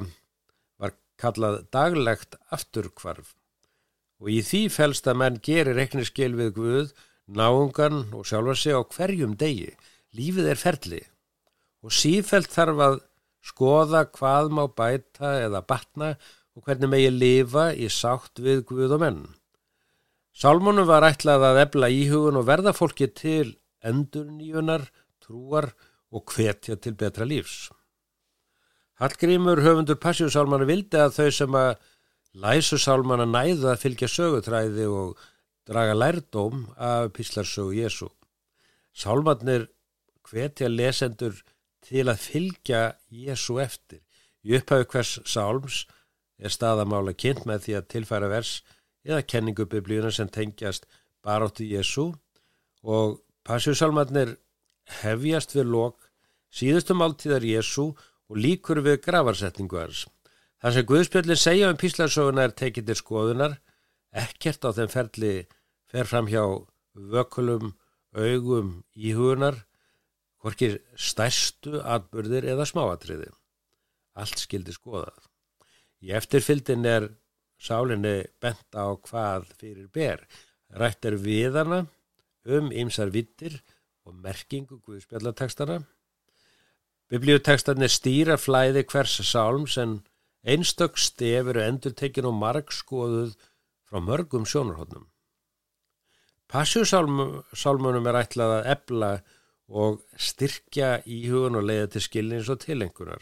var 0.82 0.96
kallað 1.22 1.62
daglegt 1.74 2.40
afturkvarf 2.50 3.36
og 4.22 4.32
í 4.34 4.40
því 4.46 4.64
fælst 4.74 5.08
að 5.10 5.20
menn 5.22 5.42
gerir 5.44 5.78
rekniskil 5.78 6.34
við 6.38 6.54
Guð, 6.58 6.94
náungan 7.28 8.08
og 8.16 8.26
sjálfa 8.26 8.56
sig 8.58 8.78
á 8.78 8.82
hverjum 8.82 9.36
degi. 9.38 9.72
Lífið 10.18 10.52
er 10.54 10.62
ferli 10.62 11.02
og 11.86 11.94
sífælt 11.94 12.50
þarf 12.52 12.84
að 12.84 12.96
skoða 13.46 14.08
hvað 14.16 14.54
má 14.58 14.64
bæta 14.68 15.38
eða 15.46 15.62
batna 15.68 16.16
og 16.58 16.66
hvernig 16.66 16.90
megi 16.92 17.12
lifa 17.14 17.70
í 17.78 17.90
sátt 17.94 18.42
við 18.42 18.64
Guð 18.72 18.98
og 18.98 19.04
menn. 19.04 19.22
Sálmónu 20.38 20.86
var 20.90 21.06
ætlað 21.06 21.46
að 21.48 21.62
ebla 21.64 21.90
íhugun 21.94 22.38
og 22.38 22.48
verða 22.50 22.74
fólki 22.74 23.08
til 23.10 23.56
endurníunar, 23.86 24.84
trúar 25.22 25.72
og 26.14 26.34
hvetja 26.34 26.78
til 26.82 26.94
betra 26.98 27.26
lífs. 27.26 27.70
Hallgrímur 28.98 29.62
höfundur 29.62 30.00
Passjósálmanu 30.02 30.66
vildi 30.70 30.98
að 30.98 31.16
þau 31.18 31.30
sem 31.40 31.58
að 31.58 31.72
læsusálmana 32.34 33.26
næða 33.30 33.74
að 33.74 33.82
fylgja 33.84 34.10
sögutræði 34.12 34.88
og 34.92 35.18
draga 35.68 35.94
lærdóm 35.94 36.66
af 36.78 37.12
píslarsögu 37.14 37.76
Jésu. 37.76 38.10
Sálmannir 38.94 39.68
hvetja 40.28 40.68
lesendur 40.68 41.36
til 41.86 42.08
að 42.10 42.24
fylgja 42.24 42.82
Jésu 43.12 43.60
eftir. 43.62 44.02
Í 44.44 44.58
upphau 44.58 44.86
hvers 44.86 45.20
sálms 45.26 45.86
er 46.40 46.54
staðamála 46.54 47.14
kynnt 47.14 47.46
með 47.50 47.64
því 47.66 47.78
að 47.78 47.88
tilfæra 47.94 48.32
vers 48.32 48.52
eða 49.08 49.26
kenningu 49.26 49.66
biblíuna 49.66 50.12
sem 50.12 50.30
tengjast 50.30 50.88
baróttu 51.24 51.66
Jésu 51.68 52.12
og 52.84 53.22
passjúsalmarnir 53.48 54.36
hefjast 55.02 55.56
við 55.56 55.72
lok 55.74 56.12
síðustu 56.54 56.96
máltíðar 56.96 57.44
Jésu 57.44 57.90
og 57.92 58.40
líkur 58.40 58.84
við 58.86 59.02
gravarsetningu 59.06 59.80
hans. 59.80 60.06
Það 60.62 60.74
sem 60.74 60.88
Guðspjöldin 60.90 61.40
segja 61.40 61.70
um 61.72 61.78
píslarsöguna 61.78 62.48
er 62.48 62.54
tekið 62.58 62.90
til 62.90 62.98
skoðunar, 62.98 63.58
ekkert 64.18 64.66
á 64.66 64.70
þeim 64.74 64.92
ferli 64.94 65.34
fer 65.92 66.10
fram 66.10 66.30
hjá 66.32 66.44
vökulum, 66.98 67.76
augum, 68.18 68.72
íhugunar, 68.98 69.60
hvorkir 70.42 70.80
stærstu 70.98 71.82
atbyrðir 71.84 72.48
eða 72.54 72.66
smáatriði. 72.70 73.30
Allt 74.18 74.42
skildi 74.42 74.74
skoðað. 74.74 75.28
Í 76.02 76.14
eftirfyldin 76.18 76.86
er 76.90 77.12
sálinni 77.62 78.24
bent 78.42 78.74
á 78.74 78.90
hvað 78.98 79.52
fyrir 79.62 79.92
ber. 79.94 80.26
Rætt 80.74 81.06
er 81.06 81.20
viðana 81.22 81.84
um 82.48 82.72
ymsar 82.74 83.14
vittir 83.14 83.62
og 84.08 84.18
merkingu 84.24 84.80
Guðspjallatekstana 84.86 85.82
Biblíutekstarnir 87.08 87.88
stýra 87.88 88.36
flæði 88.36 88.82
hvers 88.92 89.14
sálms 89.24 89.78
en 89.80 89.94
einstök 90.48 90.98
stef 90.98 91.52
eru 91.52 91.64
endur 91.64 91.94
tekin 91.98 92.28
og 92.30 92.36
marg 92.40 92.72
skoðuð 92.74 93.36
frá 93.88 94.02
mörgum 94.04 94.48
sjónarhóttnum. 94.48 95.08
Passjúsálmunum 96.48 98.08
er 98.08 98.22
ætlað 98.22 98.54
að 98.58 98.70
ebla 98.74 99.12
og 99.68 100.00
styrkja 100.16 101.02
íhugun 101.04 101.60
og 101.60 101.68
leiða 101.68 101.90
til 101.92 102.06
skilnins 102.06 102.52
og 102.52 102.62
tilengunar. 102.64 103.20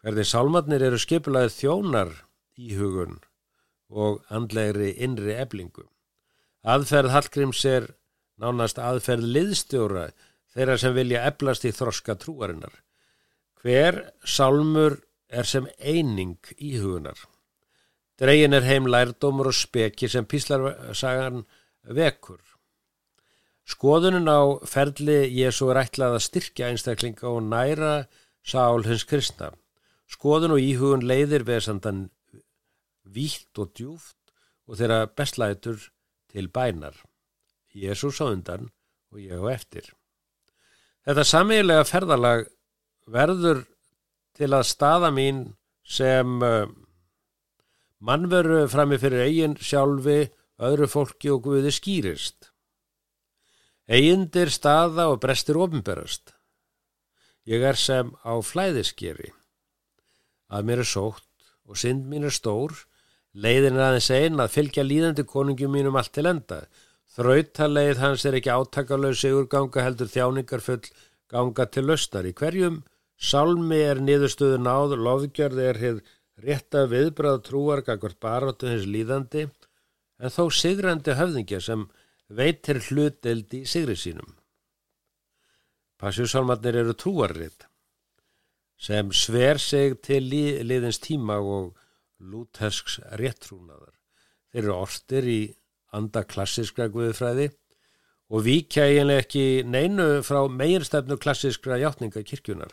Hverði 0.00 0.24
sálmatnir 0.24 0.84
eru 0.86 0.98
skipulaðið 1.02 1.56
þjónar 1.56 2.12
íhugun 2.54 3.18
og 3.90 4.22
andlegri 4.30 4.92
innri 5.02 5.34
eblingu. 5.34 5.88
Aðferð 6.62 7.10
Hallgríms 7.16 7.64
er 7.66 7.90
nánast 8.40 8.78
aðferð 8.78 9.26
liðstjóra 9.34 10.06
þeirra 10.54 10.78
sem 10.78 10.94
vilja 10.94 11.26
eblast 11.26 11.66
í 11.66 11.74
þroska 11.74 12.14
trúarinnar. 12.22 12.72
Hver 13.60 14.00
sálmur 14.24 15.00
er 15.30 15.46
sem 15.46 15.68
eining 15.78 16.38
í 16.58 16.76
hugunar. 16.80 17.18
Dregin 18.20 18.52
er 18.52 18.66
heim 18.66 18.88
lærdómur 18.90 19.48
og 19.48 19.56
speki 19.56 20.10
sem 20.10 20.26
píslarsagan 20.28 21.44
vekur. 21.96 22.40
Skoðunin 23.70 24.28
á 24.28 24.60
ferli 24.66 25.22
Jésu 25.30 25.70
er 25.70 25.84
ætlað 25.84 26.18
að 26.18 26.26
styrkja 26.26 26.70
einstaklinga 26.72 27.30
og 27.30 27.44
næra 27.46 27.92
sál 28.42 28.82
hins 28.84 29.06
kristna. 29.06 29.52
Skoðun 30.10 30.56
og 30.56 30.64
íhugun 30.64 31.06
leiðir 31.06 31.46
veðsandan 31.46 32.08
vítt 33.06 33.58
og 33.62 33.70
djúft 33.78 34.34
og 34.66 34.80
þeirra 34.80 35.06
bestlætur 35.06 35.86
til 36.30 36.50
bænar. 36.50 36.96
Jésús 37.70 38.18
á 38.18 38.26
undan 38.26 38.68
og 39.14 39.22
ég 39.22 39.38
á 39.38 39.46
eftir. 39.54 39.86
Þetta 41.06 41.24
samílega 41.24 41.86
ferðalag 41.86 42.48
verður 43.06 43.64
til 44.40 44.54
að 44.56 44.68
staða 44.70 45.10
mín 45.12 45.42
sem 45.84 46.40
uh, 46.40 46.64
mannveru 48.00 48.64
frammi 48.72 48.98
fyrir 49.00 49.26
eigin 49.26 49.56
sjálfi, 49.60 50.30
öðru 50.60 50.88
fólki 50.88 51.32
og 51.32 51.44
guði 51.44 51.72
skýrist. 51.72 52.50
Egindir 53.90 54.52
staða 54.54 55.08
og 55.10 55.20
brestir 55.20 55.58
ofnberast. 55.60 56.32
Ég 57.48 57.64
er 57.66 57.76
sem 57.80 58.12
á 58.22 58.38
flæðiskeri. 58.44 59.32
Að 60.50 60.68
mér 60.68 60.84
er 60.84 60.88
sótt 60.88 61.26
og 61.66 61.78
synd 61.80 62.06
mín 62.10 62.26
er 62.28 62.34
stór, 62.34 62.72
leiðin 63.34 63.78
er 63.78 63.88
aðeins 63.88 64.10
einn 64.14 64.42
að 64.42 64.54
fylgja 64.56 64.84
líðandi 64.86 65.24
konungjum 65.26 65.74
mínum 65.74 65.98
allt 65.98 66.12
til 66.16 66.28
enda. 66.30 66.64
Þrautaleið 67.16 68.00
hans 68.02 68.24
er 68.24 68.36
ekki 68.38 68.52
átakalög 68.54 69.16
sigur 69.18 69.48
ganga 69.50 69.84
heldur 69.84 70.10
þjáningar 70.10 70.62
full 70.62 70.84
ganga 71.30 71.66
til 71.66 71.88
löstar. 71.90 72.26
Í 72.26 72.34
hverjum 72.36 72.80
sálmi 73.20 73.78
er 73.84 74.00
niðurstöðu 74.00 74.58
náð, 74.64 74.96
lofgjörð 74.96 75.62
er 75.62 75.80
hér 75.80 76.02
rétta 76.40 76.86
viðbrað 76.88 77.42
trúar 77.48 77.84
gagvart 77.84 78.20
baróttu 78.22 78.70
hins 78.70 78.86
líðandi 78.88 79.46
en 80.20 80.32
þó 80.32 80.46
sigrandi 80.52 81.16
höfðingja 81.16 81.60
sem 81.64 81.86
veitir 82.28 82.80
hluteld 82.88 83.52
í 83.56 83.64
sigri 83.68 83.96
sínum. 83.98 84.36
Passjúsálmatnir 86.00 86.80
eru 86.80 86.96
trúarrið 86.96 87.66
sem 88.80 89.10
sver 89.12 89.60
sig 89.60 89.98
til 90.00 90.22
liðins 90.30 91.00
tíma 91.04 91.36
og 91.44 91.74
lúthesks 92.20 93.00
réttrúnaðar. 93.20 93.92
Þeir 94.50 94.62
eru 94.64 94.76
ortir 94.76 95.28
í 95.28 95.40
anda 95.92 96.22
klassiska 96.24 96.88
guðfræði 96.92 97.50
og 98.30 98.44
víkja 98.46 98.86
eiginlega 98.88 99.24
ekki 99.24 99.44
neinu 99.66 100.22
frá 100.24 100.44
meginstefnu 100.48 101.18
klassiskra 101.20 101.80
hjáttninga 101.82 102.22
kirkjunar. 102.24 102.72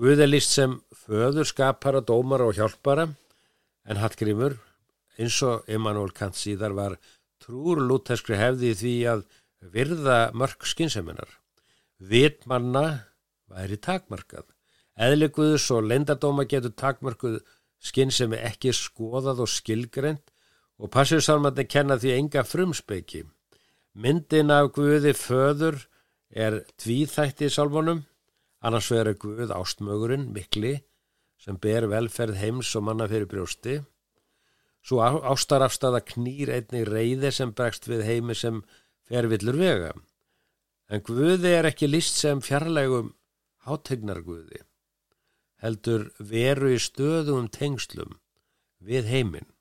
Guð 0.00 0.22
er 0.24 0.30
list 0.30 0.54
sem 0.56 0.78
föður, 0.96 1.44
skapara, 1.44 2.00
dómara 2.00 2.46
og 2.48 2.54
hjálpara 2.56 3.02
en 3.84 3.98
Hallgrímur, 4.00 4.54
eins 5.20 5.36
og 5.44 5.68
Emanuel 5.68 6.14
Kant 6.16 6.38
síðar 6.40 6.72
var 6.72 6.94
trúr 7.44 7.82
lúteskri 7.84 8.38
hefði 8.40 8.70
því 8.80 8.94
að 9.12 9.26
virða 9.74 10.16
mörg 10.32 10.64
skynseminar. 10.64 11.28
Vitmanna 12.00 12.86
væri 13.52 13.76
takmarkað. 13.76 14.46
Eðlikuðus 14.96 15.68
og 15.76 15.84
lendardóma 15.92 16.48
getur 16.48 16.72
takmarkuð 16.72 17.42
skynsemi 17.84 18.40
ekki 18.40 18.72
skoðað 18.72 19.44
og 19.44 19.52
skilgrend 19.52 20.24
og 20.80 20.94
passjúsalmandi 20.96 21.68
kenna 21.68 22.00
því 22.00 22.16
enga 22.16 22.48
frumspeiki. 22.48 23.26
Myndin 23.92 24.48
af 24.48 24.72
Guði 24.72 25.12
föður 25.12 25.82
er 26.32 26.62
tvíþætti 26.80 27.50
í 27.50 27.52
salmónum, 27.52 28.06
annars 28.64 28.90
verður 28.92 29.18
Guð 29.24 29.54
ástmögurinn 29.56 30.28
mikli 30.34 30.76
sem 31.40 31.56
ber 31.56 31.88
velferð 31.88 32.38
heims 32.40 32.74
og 32.76 32.84
manna 32.88 33.08
fyrir 33.08 33.28
brjósti. 33.30 33.80
Svo 34.84 35.00
ástarafstaða 35.04 36.02
knýr 36.12 36.52
einnig 36.56 36.88
reyði 36.88 37.32
sem 37.32 37.52
bregst 37.56 37.88
við 37.88 38.04
heimi 38.08 38.36
sem 38.36 38.62
fer 39.08 39.28
villur 39.28 39.58
vega. 39.60 39.92
En 40.90 41.04
Guði 41.06 41.54
er 41.56 41.68
ekki 41.68 41.88
list 41.88 42.16
sem 42.20 42.40
fjarlægum 42.44 43.12
hátegnar 43.66 44.22
Guði, 44.24 44.62
heldur 45.60 46.08
veru 46.18 46.72
í 46.74 46.80
stöðum 46.80 47.50
tengslum 47.52 48.16
við 48.80 49.12
heiminn 49.12 49.52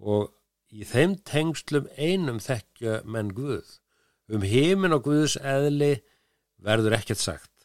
og 0.00 0.30
Í 0.70 0.86
þeim 0.86 1.16
tengslum 1.26 1.88
einum 1.98 2.38
þekkja 2.38 3.00
menn 3.02 3.32
Guð. 3.34 3.78
Um 4.30 4.44
heiminn 4.46 4.94
og 4.94 5.02
Guðs 5.08 5.34
eðli 5.42 5.96
verður 6.62 6.94
ekkert 7.00 7.22
sagt 7.22 7.59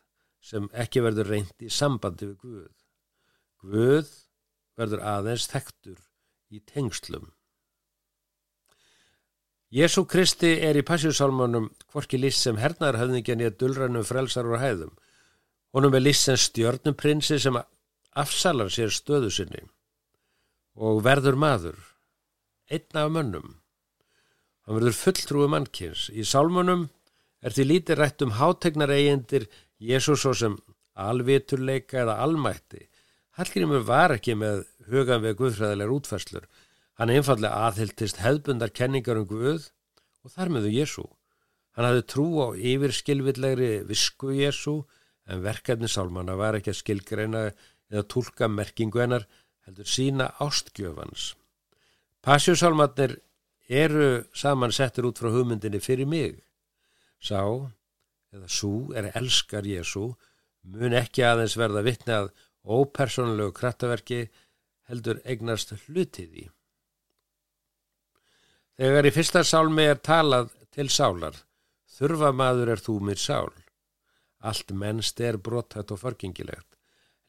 sem 0.45 0.67
ekki 0.77 1.01
verður 1.01 1.31
reynd 1.33 1.65
í 1.65 1.71
sambandi 1.73 2.29
við 2.29 2.37
Guð. 2.43 2.75
Guð 3.65 4.11
verður 4.77 5.01
aðeins 5.15 5.47
þekktur 5.49 5.97
í 6.53 6.61
tengslum. 6.69 7.31
Jésu 9.75 10.05
Kristi 10.07 10.53
er 10.63 10.77
í 10.77 10.85
passjúsálmanum 10.85 11.71
hvorki 11.91 12.19
list 12.21 12.45
sem 12.45 12.59
hernarhafningin 12.61 13.41
í 13.41 13.47
að 13.49 13.57
dullrænum 13.63 14.05
frelsar 14.07 14.47
og 14.47 14.61
hæðum. 14.61 14.93
Honum 15.75 15.97
er 15.97 16.05
list 16.05 16.29
sem 16.29 16.37
stjörnuprinsi 16.39 17.39
sem 17.41 17.57
afsalar 18.15 18.69
sér 18.71 18.93
stöðu 18.93 19.33
sinni 19.33 19.65
og 20.75 21.01
verður 21.03 21.35
maður 21.39 21.79
einn 22.71 23.01
af 23.01 23.11
mönnum. 23.11 23.55
Hann 24.65 24.77
verður 24.77 24.97
fulltrúi 24.97 25.49
mannkins. 25.51 26.07
Í 26.13 26.23
sálmunum 26.25 26.87
er 27.45 27.53
því 27.55 27.65
lítið 27.69 27.99
rætt 27.99 28.23
um 28.25 28.35
hátegnar 28.39 28.93
eigendir 28.93 29.49
Jésús 29.81 30.21
svo 30.23 30.33
sem 30.33 30.55
alviturleika 30.95 32.03
eða 32.03 32.19
almætti. 32.23 32.85
Hallgrímur 33.35 33.83
var 33.83 34.15
ekki 34.15 34.37
með 34.39 34.63
hugan 34.87 35.23
við 35.23 35.37
guðfræðilegar 35.41 35.95
útferslur. 35.97 36.45
Hann 36.95 37.11
einfallega 37.11 37.67
aðhildist 37.67 38.21
hefðbundar 38.23 38.71
kenningar 38.71 39.19
um 39.19 39.27
Guð 39.27 39.67
og 40.23 40.31
þar 40.31 40.53
meðu 40.55 40.71
Jésú. 40.71 41.03
Hann 41.75 41.89
hafði 41.89 42.05
trú 42.07 42.27
á 42.39 42.47
yfirskilvillegri 42.55 43.71
visku 43.89 44.31
Jésú 44.31 44.77
en 45.27 45.43
verkefni 45.43 45.89
sálmanna 45.91 46.37
var 46.39 46.55
ekki 46.55 46.71
að 46.71 46.79
skilgreina 46.79 47.41
eða 47.91 48.05
tólka 48.07 48.47
merkingu 48.47 49.01
hennar 49.03 49.27
heldur 49.67 49.89
sína 49.89 50.29
ástgjöfans. 50.39 51.33
Passjúsálmatnir 52.23 53.17
eru 53.67 54.23
samansettur 54.33 55.09
út 55.09 55.19
frá 55.19 55.33
hugmyndinni 55.33 55.81
fyrir 55.83 56.07
mig. 56.07 56.39
Sá, 57.19 57.41
eða 58.35 58.49
sú, 58.51 58.91
er 58.95 59.11
elskar 59.15 59.67
Jésu, 59.67 60.09
mun 60.65 60.95
ekki 60.97 61.23
aðeins 61.23 61.55
verða 61.59 61.85
vittni 61.85 62.15
að 62.15 62.31
ópersonlegu 62.65 63.53
krattaverki 63.55 64.25
heldur 64.89 65.21
eignast 65.25 65.73
hlutið 65.85 66.39
í. 66.43 66.45
Þegar 68.75 69.07
í 69.07 69.13
fyrsta 69.15 69.43
sálmi 69.47 69.85
er 69.87 70.01
talað 70.03 70.49
til 70.75 70.89
sálar, 70.91 71.37
þurfa 71.95 72.33
maður 72.35 72.73
er 72.73 72.81
þú 72.83 72.97
mér 73.07 73.21
sál. 73.21 73.53
Allt 74.45 74.73
mennst 74.75 75.21
er 75.23 75.39
brotthætt 75.41 75.93
og 75.95 76.01
förgingilegt. 76.01 76.67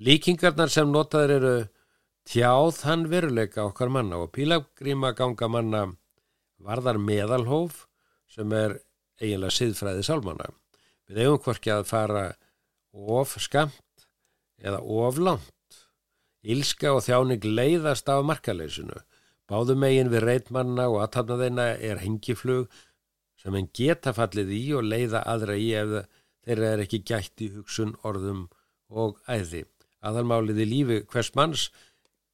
Líkingarnar 0.02 0.72
sem 0.72 0.90
notaður 0.92 1.34
eru 1.36 1.54
tjáð 2.26 2.82
hann 2.84 3.06
veruleika 3.08 3.64
okkar 3.64 3.88
manna 3.88 4.18
og 4.24 4.34
pílagríma 4.34 5.14
ganga 5.16 5.48
manna 5.48 5.86
varðar 6.58 6.98
meðalhóf, 6.98 7.86
sem 8.26 8.52
er 8.52 8.80
eiginlega 9.22 9.54
siðfræði 9.54 10.04
sálmanna. 10.04 10.50
Við 11.06 11.22
eigum 11.22 11.42
hvorki 11.44 11.70
að 11.70 11.86
fara 11.90 12.24
of 12.92 13.36
skamt 13.42 14.06
eða 14.58 14.80
of 14.80 15.20
langt. 15.20 15.52
Ílska 16.46 16.94
og 16.96 17.04
þjáning 17.06 17.44
leiðast 17.46 18.08
af 18.10 18.24
markaleysinu. 18.26 18.98
Báðum 19.46 19.82
megin 19.82 20.10
við 20.10 20.26
reitmanna 20.26 20.88
og 20.90 21.04
aðtapnaðina 21.04 21.72
er 21.78 22.02
hengiflug 22.02 22.70
sem 23.38 23.54
henn 23.54 23.70
geta 23.74 24.14
fallið 24.16 24.52
í 24.56 24.62
og 24.74 24.86
leiða 24.86 25.22
aðra 25.30 25.58
í 25.58 25.68
ef 25.78 25.92
þeirra 26.46 26.70
er 26.74 26.82
ekki 26.86 27.02
gætt 27.06 27.42
í 27.42 27.50
hugsun, 27.54 27.94
orðum 28.06 28.46
og 28.90 29.18
æði. 29.30 29.64
Aðalmálið 30.06 30.62
í 30.62 30.66
lífi 30.70 31.00
hvers 31.10 31.32
manns 31.38 31.68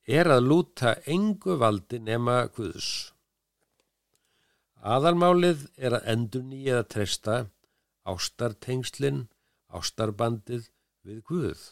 er 0.09 0.29
að 0.33 0.47
lúta 0.49 0.97
engu 1.09 1.57
valdi 1.61 2.01
nema 2.01 2.47
Guðs. 2.57 3.13
Aðalmálið 4.83 5.69
er 5.79 5.99
að 5.99 6.09
endur 6.15 6.45
nýja 6.49 6.81
að 6.81 6.89
treysta 6.97 7.37
ástartengslinn, 8.09 9.27
ástarbandið 9.73 10.69
við 11.07 11.23
Guð. 11.29 11.63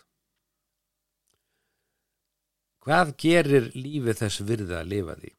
Hvað 2.80 3.12
gerir 3.20 3.68
lífið 3.76 4.22
þess 4.22 4.42
virða 4.48 4.80
að 4.80 4.90
lifa 4.94 5.16
því? 5.20 5.32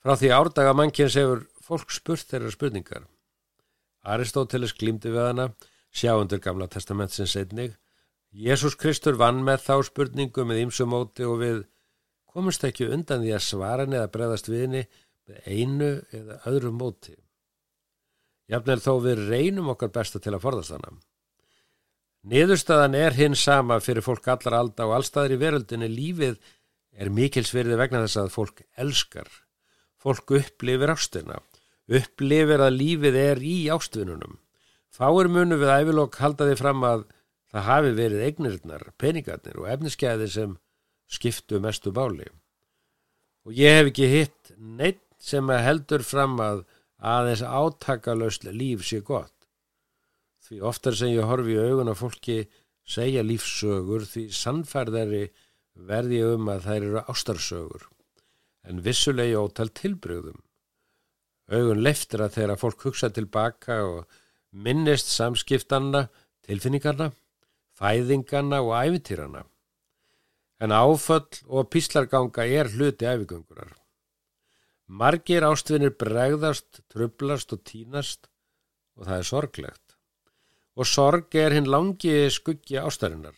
Frá 0.00 0.16
því 0.16 0.30
árdaga 0.36 0.74
mannkjens 0.76 1.16
hefur 1.16 1.46
fólk 1.64 1.92
spurt 1.92 2.28
þeirra 2.28 2.52
spurningar. 2.52 3.06
Aristóteles 4.00 4.72
glýmdi 4.76 5.12
við 5.12 5.26
hana, 5.28 5.46
sjáundur 5.92 6.40
gamla 6.40 6.68
testamentsins 6.72 7.36
einnig. 7.36 7.74
Jésús 8.30 8.76
Kristur 8.78 9.18
vann 9.20 9.42
með 9.44 9.64
þá 9.66 9.74
spurningu 9.88 10.44
með 10.46 10.62
ýmsumóti 10.66 11.26
og 11.26 11.40
við 11.42 11.64
komumst 12.30 12.64
ekki 12.64 12.88
undan 12.92 13.24
því 13.24 13.34
að 13.36 13.46
svara 13.48 13.88
neða 13.88 14.12
bregðast 14.12 14.48
viðni 14.52 14.84
með 15.28 15.48
einu 15.50 15.90
eða 16.16 16.38
öðru 16.48 16.72
móti. 16.76 17.16
Jafnvel 18.50 18.80
þó 18.82 18.92
við 19.04 19.22
reynum 19.28 19.70
okkar 19.74 19.92
besta 19.94 20.18
til 20.22 20.34
að 20.34 20.44
forðast 20.46 20.74
hana. 20.74 20.96
Niðurstaðan 22.30 22.96
er 22.98 23.14
hinn 23.16 23.36
sama 23.38 23.78
fyrir 23.80 24.04
fólk 24.04 24.26
allar 24.28 24.58
alda 24.58 24.88
og 24.88 24.96
allstaðir 24.98 25.36
í 25.36 25.40
veröldinni 25.40 25.88
lífið 25.88 26.40
er 27.00 27.12
mikilsverði 27.14 27.78
vegna 27.80 28.02
þess 28.04 28.20
að 28.20 28.34
fólk 28.34 28.64
elskar. 28.76 29.30
Fólk 30.00 30.34
upplifir 30.36 30.92
ástina 30.92 31.38
upplifir 31.90 32.62
að 32.62 32.76
lífið 32.78 33.18
er 33.18 33.40
í 33.42 33.56
ástvinunum. 33.72 34.38
Fáir 34.90 35.30
munu 35.30 35.58
við 35.58 35.72
ævilokk 35.80 36.18
haldaði 36.22 36.56
fram 36.58 36.84
að 36.86 37.06
það 37.50 37.66
hafi 37.66 37.94
verið 37.98 38.26
eignirinnar, 38.26 38.84
peningarnir 38.98 39.58
og 39.58 39.70
efniskeiði 39.74 40.28
sem 40.30 40.56
skiptu 41.10 41.60
mestu 41.62 41.92
báli. 41.94 42.28
Og 43.46 43.56
ég 43.56 43.80
hef 43.80 43.90
ekki 43.90 44.10
hitt 44.10 44.52
neitt 44.58 45.02
sem 45.20 45.48
heldur 45.50 46.04
fram 46.06 46.38
að 46.42 46.62
aðeins 47.00 47.42
átakalöst 47.42 48.44
líf 48.44 48.84
sé 48.86 49.00
gott. 49.00 49.34
Því 50.44 50.60
oftar 50.70 50.96
sem 50.98 51.14
ég 51.14 51.28
horfi 51.28 51.56
í 51.56 51.62
augun 51.62 51.92
að 51.92 52.00
fólki 52.02 52.38
segja 52.84 53.22
lífsögur 53.24 54.06
því 54.08 54.26
sannfærðari 54.34 55.24
verði 55.90 56.22
um 56.34 56.48
að 56.52 56.66
þær 56.66 56.80
eru 56.82 57.02
ástarsögur 57.08 57.88
en 58.68 58.82
vissulegi 58.84 59.36
ótal 59.38 59.70
tilbröðum 59.72 60.40
augun 61.50 61.82
leftir 61.82 62.22
að 62.22 62.36
þeirra 62.36 62.58
fólk 62.60 62.84
hugsa 62.86 63.10
tilbaka 63.10 63.80
og 63.86 64.18
minnist 64.50 65.10
samskiptanna, 65.10 66.06
tilfinningarna, 66.46 67.10
fæðingarna 67.78 68.60
og 68.62 68.74
æfintýrana. 68.78 69.44
En 70.60 70.74
áföll 70.76 71.40
og 71.48 71.70
píslarganga 71.72 72.44
er 72.46 72.70
hluti 72.74 73.08
æfigöngurar. 73.08 73.79
Margir 74.90 75.44
ástvinir 75.46 75.92
bregðast, 75.94 76.80
trublast 76.90 77.52
og 77.54 77.62
tínast 77.62 78.26
og 78.98 79.06
það 79.06 79.20
er 79.20 79.28
sorglegt. 79.28 79.96
Og 80.74 80.88
sorg 80.88 81.36
er 81.38 81.54
hinn 81.54 81.70
langi 81.70 82.26
skuggi 82.34 82.78
ástarinnar. 82.80 83.36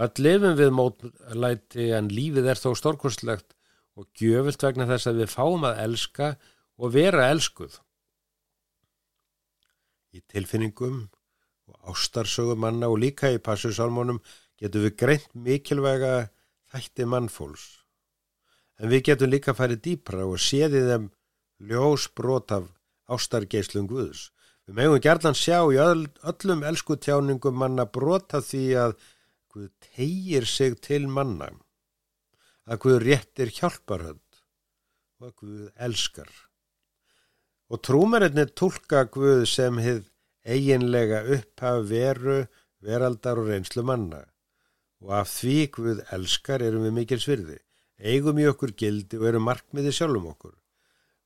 Öll 0.00 0.22
lifum 0.22 0.54
við 0.56 0.70
mótlæti 0.76 1.90
en 1.96 2.12
lífið 2.14 2.52
er 2.52 2.60
þó 2.62 2.70
stórkostlegt 2.78 3.56
og 3.98 4.06
gjöfult 4.14 4.62
vegna 4.62 4.86
þess 4.88 5.10
að 5.10 5.22
við 5.24 5.34
fáum 5.34 5.66
að 5.66 5.82
elska 5.88 6.30
og 6.78 6.94
vera 6.94 7.26
elskuð. 7.34 7.80
Í 10.14 10.22
tilfinningum 10.30 11.02
og 11.66 11.92
ástarsögum 11.92 12.62
manna 12.62 12.88
og 12.88 13.02
líka 13.02 13.34
í 13.34 13.42
passusalmónum 13.42 14.22
getum 14.60 14.86
við 14.86 14.96
greint 15.02 15.30
mikilvæga 15.34 16.30
þætti 16.70 17.10
mannfóls. 17.10 17.79
En 18.80 18.88
við 18.88 19.10
getum 19.10 19.30
líka 19.30 19.52
farið 19.56 19.82
dýpra 19.84 20.24
og 20.24 20.40
séði 20.40 20.80
þeim 20.88 21.08
ljós 21.68 22.06
brot 22.16 22.52
af 22.56 22.68
ástargeislum 23.12 23.88
Guðs. 23.90 24.30
Við 24.64 24.76
megum 24.78 25.02
gerðan 25.04 25.36
sjá 25.36 25.58
í 25.68 25.78
öll, 25.82 26.06
öllum 26.30 26.62
elskutjáningum 26.64 27.56
manna 27.60 27.84
brota 27.90 28.40
því 28.44 28.66
að 28.84 28.94
Guð 29.50 29.70
tegir 29.82 30.44
sig 30.46 30.76
til 30.78 31.08
manna, 31.10 31.48
að 32.70 32.80
Guð 32.84 32.98
réttir 33.02 33.50
hjálparhönd 33.50 34.38
og 35.18 35.26
að 35.26 35.32
Guð 35.42 35.64
elskar. 35.88 36.30
Og 37.66 37.82
trúmarinnir 37.82 38.52
tólka 38.54 39.02
Guð 39.10 39.42
sem 39.50 39.80
hið 39.82 40.04
eiginlega 40.46 41.24
upphaf 41.36 41.82
veru, 41.90 42.44
veraldar 42.80 43.42
og 43.42 43.50
reynslu 43.50 43.82
manna. 43.84 44.22
Og 45.02 45.12
af 45.18 45.34
því 45.34 45.58
Guð 45.74 46.04
elskar 46.14 46.62
erum 46.62 46.86
við 46.86 46.96
mikil 47.00 47.20
svirði, 47.20 47.58
eigum 48.00 48.38
í 48.40 48.46
okkur 48.50 48.74
gildi 48.82 49.20
og 49.20 49.28
erum 49.30 49.46
markmiði 49.48 49.92
sjálfum 49.94 50.30
okkur. 50.32 50.56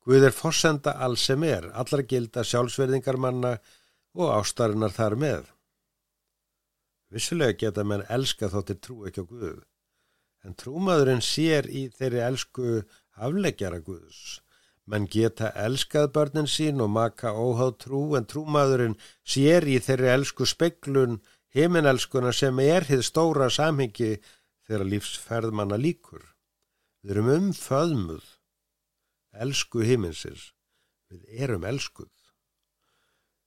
Guð 0.04 0.28
er 0.28 0.36
fossenda 0.36 0.96
all 1.06 1.16
sem 1.16 1.42
er, 1.48 1.70
allar 1.72 2.04
gilda 2.08 2.44
sjálfsverðingar 2.44 3.16
manna 3.16 3.54
og 4.14 4.32
ástarinnar 4.34 4.92
þar 4.92 5.16
með. 5.20 5.50
Vissulega 7.14 7.56
geta 7.60 7.84
menn 7.86 8.04
elska 8.10 8.50
þóttir 8.52 8.80
trú 8.82 9.04
ekki 9.08 9.24
á 9.24 9.30
Guð, 9.30 9.60
en 10.44 10.56
trúmaðurinn 10.58 11.24
sér 11.24 11.70
í 11.70 11.86
þeirri 11.94 12.24
elsku 12.26 12.80
afleggjara 13.14 13.80
Guðs 13.84 14.40
Menn 14.84 15.06
geta 15.08 15.48
elskað 15.56 16.10
börnin 16.12 16.48
sín 16.54 16.82
og 16.84 16.90
maka 16.92 17.30
óháð 17.32 17.70
trú 17.84 18.00
en 18.18 18.26
trúmaðurinn 18.28 18.98
sér 19.34 19.64
í 19.64 19.78
þeirri 19.80 20.10
elsku 20.12 20.44
speklun 20.44 21.22
heiminelskuna 21.56 22.34
sem 22.36 22.60
er 22.60 22.84
hið 22.90 23.04
stóra 23.08 23.48
samhengi 23.48 24.18
þegar 24.66 24.84
lífsferðmanna 24.90 25.78
líkur. 25.80 26.33
Við 27.04 27.12
erum 27.12 27.26
umföðmuð, 27.28 28.28
elsku 29.44 29.82
heiminsins, 29.84 30.54
við 31.12 31.42
erum 31.44 31.66
elskuð. 31.68 32.08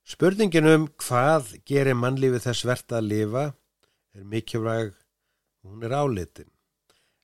Spurningin 0.05 0.69
um 0.69 0.85
hvað 1.01 1.55
gerir 1.65 1.97
mannlífi 1.97 2.43
þess 2.43 2.67
verðt 2.69 2.93
að 2.99 3.07
lifa 3.07 3.45
er 4.13 4.27
mikilvæg 4.29 4.93
hún 5.65 5.81
er 5.83 5.95
álitin. 5.97 6.51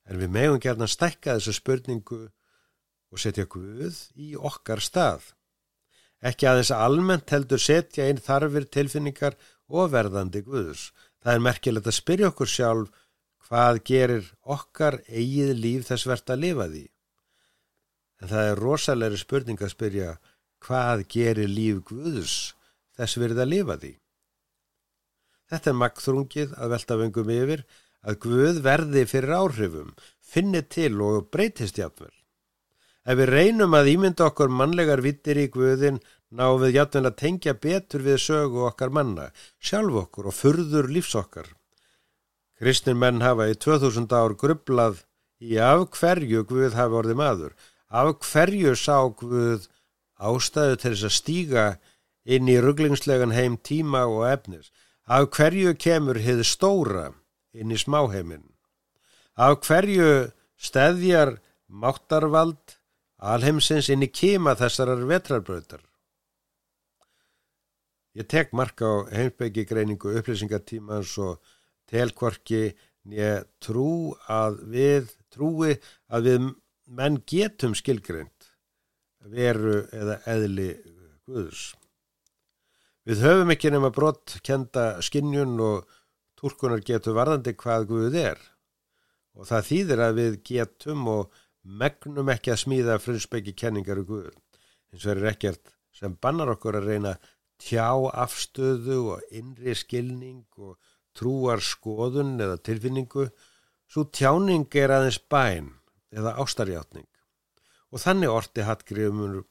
En 0.09 0.17
við 0.19 0.33
megum 0.33 0.59
gerna 0.59 0.89
stekka 0.89 1.37
þessu 1.37 1.53
spurningu 1.59 2.19
og 3.13 3.21
setja 3.21 3.45
Guð 3.45 4.01
í 4.17 4.33
okkar 4.33 4.81
stað. 4.81 5.29
Ekki 6.17 6.49
aðeins 6.49 6.73
almennt 6.73 7.29
heldur 7.29 7.61
setja 7.61 8.09
einn 8.09 8.25
þarfir 8.25 8.65
tilfinningar 8.73 9.37
og 9.69 9.93
verðandi 9.93 10.41
Guðus. 10.41 10.89
Það 11.21 11.37
er 11.37 11.45
merkilegt 11.45 11.93
að 11.93 11.99
spyrja 12.01 12.33
okkur 12.33 12.49
sjálf 12.49 13.02
hvað 13.47 13.81
gerir 13.87 14.29
okkar 14.43 14.99
eigið 15.07 15.53
líf 15.59 15.87
þess 15.89 16.07
verðt 16.09 16.33
að 16.35 16.43
lifa 16.45 16.67
því. 16.71 16.85
En 18.21 18.31
það 18.31 18.49
er 18.51 18.61
rosalegri 18.63 19.19
spurning 19.19 19.61
að 19.61 19.73
spyrja 19.73 20.11
hvað 20.63 21.05
gerir 21.11 21.51
líf 21.51 21.83
Guðus 21.89 22.37
þess 22.97 23.19
verð 23.19 23.43
að 23.43 23.51
lifa 23.53 23.77
því. 23.81 23.93
Þetta 25.51 25.69
er 25.69 25.79
magþrungið 25.79 26.53
að 26.57 26.73
velta 26.73 26.99
vengum 26.99 27.31
yfir 27.33 27.63
að 28.03 28.19
Guð 28.25 28.59
verði 28.65 29.05
fyrir 29.07 29.35
áhrifum, 29.37 29.93
finni 30.19 30.63
til 30.75 30.95
og 31.03 31.29
breytist 31.31 31.79
jafnvel. 31.79 32.11
Ef 33.03 33.19
við 33.19 33.31
reynum 33.31 33.75
að 33.75 33.89
ímynda 33.93 34.29
okkur 34.29 34.51
mannlegar 34.51 35.03
vittir 35.03 35.39
í 35.39 35.49
Guðin 35.51 35.99
náum 36.31 36.61
við 36.61 36.77
játvel 36.79 37.03
að 37.09 37.19
tengja 37.19 37.53
betur 37.53 38.03
við 38.05 38.21
sögu 38.23 38.63
okkar 38.69 38.93
manna, 38.95 39.27
sjálf 39.59 40.05
okkur 40.05 40.31
og 40.31 40.37
furður 40.37 40.89
lífsokkar. 40.91 41.49
Kristnir 42.63 42.95
menn 42.95 43.19
hafa 43.19 43.49
í 43.51 43.55
2000 43.59 44.13
ár 44.15 44.37
grublað 44.39 45.01
í 45.43 45.57
af 45.59 45.81
hverju 45.97 46.45
Guð 46.47 46.77
hafi 46.79 46.95
orðið 46.95 47.17
maður, 47.19 47.55
af 47.91 48.13
hverju 48.23 48.71
sá 48.79 49.01
Guð 49.19 49.65
ástæðu 50.15 50.77
til 50.79 50.91
þess 50.93 51.07
að 51.09 51.15
stíga 51.17 51.65
inn 52.23 52.47
í 52.47 52.55
rugglingslegan 52.63 53.33
heim 53.35 53.57
tíma 53.59 54.05
og 54.07 54.23
efnis, 54.29 54.69
af 55.03 55.27
hverju 55.35 55.73
kemur 55.75 56.21
hið 56.23 56.45
stóra 56.47 57.09
inn 57.51 57.73
í 57.75 57.79
smáheimin, 57.81 58.45
af 59.35 59.59
hverju 59.67 60.29
steðjar 60.55 61.33
máttarvald 61.67 62.77
alheimsins 63.19 63.89
inn 63.91 64.07
í 64.07 64.09
kima 64.21 64.53
þessarar 64.55 65.03
vetrarbröðar. 65.09 65.83
Ég 68.15 68.29
tek 68.31 68.55
marka 68.55 68.87
á 68.87 68.95
heimsbyggi 69.11 69.67
greiningu 69.67 70.15
upplýsingartímans 70.15 71.17
og 71.19 71.43
telkvorki 71.91 72.63
nýja 73.09 73.43
trú 73.63 74.13
að 74.31 74.61
við 74.73 75.11
trúi 75.33 75.75
að 76.07 76.29
við 76.29 76.49
menn 76.93 77.19
getum 77.27 77.75
skilgreint 77.75 78.51
veru 79.33 79.83
eða 79.95 80.19
eðli 80.29 80.73
Guðs. 81.23 81.71
Við 83.07 83.21
höfum 83.23 83.51
ekki 83.53 83.71
nema 83.71 83.91
brott 83.95 84.37
kenda 84.43 84.97
skinnjun 85.03 85.55
og 85.63 85.93
túrkunar 86.39 86.83
getur 86.83 87.15
varðandi 87.15 87.55
hvað 87.59 87.87
Guð 87.91 88.17
er 88.19 88.41
og 89.33 89.47
það 89.49 89.69
þýðir 89.69 90.03
að 90.03 90.17
við 90.19 90.35
getum 90.49 91.07
og 91.11 91.39
megnum 91.63 92.31
ekki 92.33 92.51
að 92.53 92.61
smíða 92.65 92.99
frunnsbyggi 92.99 93.55
kenningar 93.59 94.01
og 94.03 94.09
Guð. 94.11 94.33
Hins 94.91 95.07
vegar 95.07 95.23
er 95.23 95.31
ekkert 95.31 95.73
sem 95.95 96.15
bannar 96.19 96.51
okkur 96.53 96.79
að 96.79 96.89
reyna 96.91 97.13
tjá 97.63 97.87
afstöðu 98.11 98.99
og 99.15 99.35
innri 99.35 99.75
skilning 99.77 100.43
og 100.59 100.75
trúar 101.17 101.61
skoðun 101.63 102.35
eða 102.41 102.59
tilfinningu, 102.61 103.29
svo 103.87 104.05
tjáning 104.09 104.67
er 104.79 104.93
aðeins 104.95 105.19
bæn 105.29 105.73
eða 106.13 106.35
ástarjátning 106.41 107.07
og 107.93 108.01
þannig 108.01 108.33
orti 108.33 108.65
hattgriðumur 108.65 109.43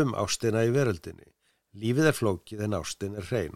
um 0.00 0.14
ástina 0.16 0.64
í 0.64 0.72
veröldinni. 0.72 1.28
Lífið 1.76 2.08
er 2.08 2.16
flókið 2.16 2.64
en 2.66 2.76
ástin 2.78 3.16
er 3.20 3.28
hrein. 3.28 3.54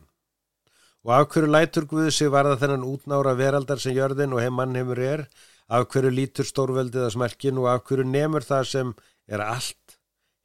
Og 1.07 1.13
af 1.17 1.29
hverju 1.33 1.49
lætur 1.49 1.87
Guði 1.89 2.13
sig 2.13 2.33
varða 2.33 2.59
þennan 2.61 2.85
útnára 2.85 3.37
veraldar 3.39 3.81
sem 3.81 3.95
jörðin 3.97 4.35
og 4.35 4.43
heim 4.43 4.57
mannheimur 4.59 5.01
er, 5.01 5.27
af 5.69 5.87
hverju 5.93 6.13
lítur 6.13 6.49
stórveldið 6.49 7.07
að 7.07 7.15
smerkin 7.15 7.61
og 7.63 7.71
af 7.71 7.85
hverju 7.89 8.09
nemur 8.09 8.45
það 8.45 8.69
sem 8.73 8.93
er 9.27 9.45
allt, 9.45 9.97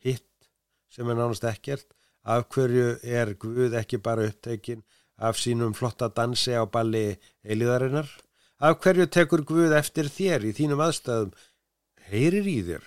hitt 0.05 0.27
sem 0.91 1.09
er 1.09 1.19
nánast 1.19 1.47
ekkert, 1.47 1.87
af 2.23 2.47
hverju 2.53 2.99
er 3.03 3.33
Guð 3.41 3.75
ekki 3.79 3.99
bara 3.99 4.29
upptekinn 4.29 4.85
af 5.21 5.37
sínum 5.37 5.75
flotta 5.77 6.09
dansi 6.09 6.55
á 6.57 6.65
balli 6.65 7.19
eiliðarinnar? 7.45 8.09
Af 8.61 8.81
hverju 8.81 9.07
tekur 9.09 9.45
Guð 9.45 9.73
eftir 9.77 10.09
þér 10.09 10.49
í 10.49 10.55
þínum 10.57 10.81
aðstæðum? 10.85 11.31
Heyrir 12.09 12.49
í 12.49 12.59
þér? 12.67 12.83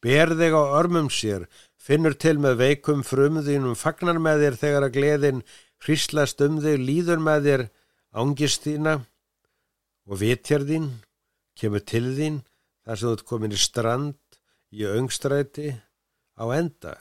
Ber 0.00 0.32
þig 0.38 0.54
á 0.56 0.62
örmum 0.80 1.10
sér, 1.12 1.44
finnur 1.76 2.14
til 2.16 2.38
með 2.40 2.60
veikum 2.62 3.02
frumðinum, 3.04 3.76
fagnar 3.76 4.20
með 4.22 4.46
þér 4.46 4.56
þegar 4.62 4.86
að 4.86 4.94
gleðin 4.96 5.42
hríslast 5.84 6.40
um 6.44 6.60
þig, 6.62 6.78
líður 6.80 7.20
með 7.24 7.48
þér 7.48 7.64
ángist 8.22 8.64
þína 8.64 8.94
og 10.08 10.20
vitjar 10.22 10.64
þín, 10.68 10.88
kemur 11.58 11.84
til 11.84 12.06
þín 12.16 12.40
þar 12.84 12.96
sem 12.96 13.08
þú 13.08 13.12
ert 13.16 13.28
komin 13.28 13.56
í 13.56 13.60
strand 13.60 14.40
í 14.72 14.86
öngstræti 14.88 15.74
á 16.40 16.44
enda. 16.56 16.96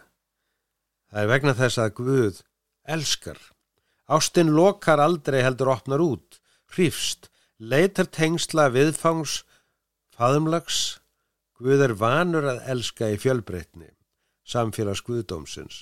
Það 1.09 1.23
er 1.23 1.31
vegna 1.31 1.55
þess 1.57 1.81
að 1.81 1.95
Guð 2.01 2.43
elskar. 2.83 3.39
Ástinn 4.09 4.49
lokar 4.57 5.01
aldrei 5.03 5.43
heldur 5.45 5.69
opnar 5.75 6.01
út, 6.01 6.39
hrýfst, 6.73 7.27
leitar 7.61 8.07
tengsla 8.09 8.69
viðfangs, 8.73 9.43
faðumlags, 10.15 10.99
Guð 11.59 11.81
er 11.83 11.91
vanur 11.99 12.45
að 12.47 12.61
elska 12.71 13.09
í 13.11 13.17
fjölbreytni, 13.19 13.89
samfélags 14.47 15.01
Guðdómsins. 15.03 15.81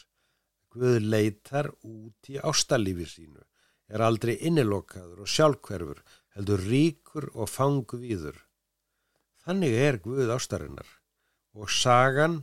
Guð 0.74 0.98
leitar 1.06 1.70
út 1.86 2.32
í 2.34 2.40
ástalífi 2.42 3.06
sínu, 3.06 3.44
er 3.94 4.02
aldrei 4.02 4.40
innilokaður 4.50 5.22
og 5.22 5.30
sjálfkverfur, 5.30 6.02
heldur 6.34 6.66
ríkur 6.66 7.30
og 7.36 7.52
fangu 7.54 8.02
víður. 8.02 8.42
Þannig 9.46 9.78
er 9.86 10.02
Guð 10.02 10.34
ástarinnar 10.34 10.90
og 11.54 11.70
sagan 11.70 12.42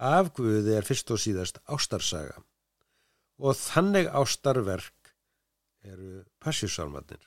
af 0.00 0.32
Guði 0.34 0.74
er 0.80 0.88
fyrst 0.88 1.12
og 1.14 1.20
síðast 1.22 1.60
ástarsaga 1.70 2.40
og 3.42 3.56
þannig 3.58 4.08
ástarverk 4.10 5.01
eru 5.84 6.22
passjúsalmarnir. 6.42 7.22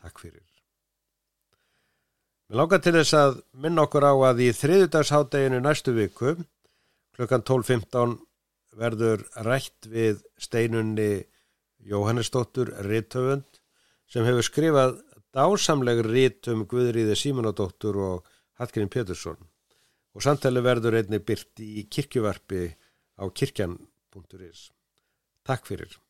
Takk 0.00 0.20
fyrir. 0.22 0.44
Mér 2.48 2.60
langar 2.60 2.82
til 2.84 2.92
þess 2.98 3.16
að 3.16 3.38
minna 3.56 3.86
okkur 3.86 4.04
á 4.04 4.12
að 4.30 4.42
í 4.44 4.50
þriðudagshátteginu 4.52 5.62
næstu 5.64 5.94
viku 5.96 6.34
klukkan 7.16 7.44
12.15 7.46 8.18
verður 8.76 9.24
rætt 9.46 9.88
við 9.88 10.20
steinunni 10.36 11.24
Jóhannesdóttur 11.84 12.72
Rittöfund 12.84 13.60
sem 14.10 14.26
hefur 14.26 14.46
skrifað 14.46 14.98
dásamleg 15.34 16.04
rit 16.06 16.48
um 16.52 16.66
Guðriði 16.68 17.16
Símonadóttur 17.18 17.98
og 17.98 18.30
Hallgrín 18.60 18.92
Pétursson 18.92 19.40
og 20.14 20.22
samtali 20.22 20.62
verður 20.62 21.00
einni 21.00 21.18
byrt 21.18 21.60
í 21.64 21.86
kirkjuvarpi 21.90 22.68
á 23.18 23.24
kirkjan.is. 23.30 24.68
Takk 25.44 25.66
fyrir. 25.66 26.03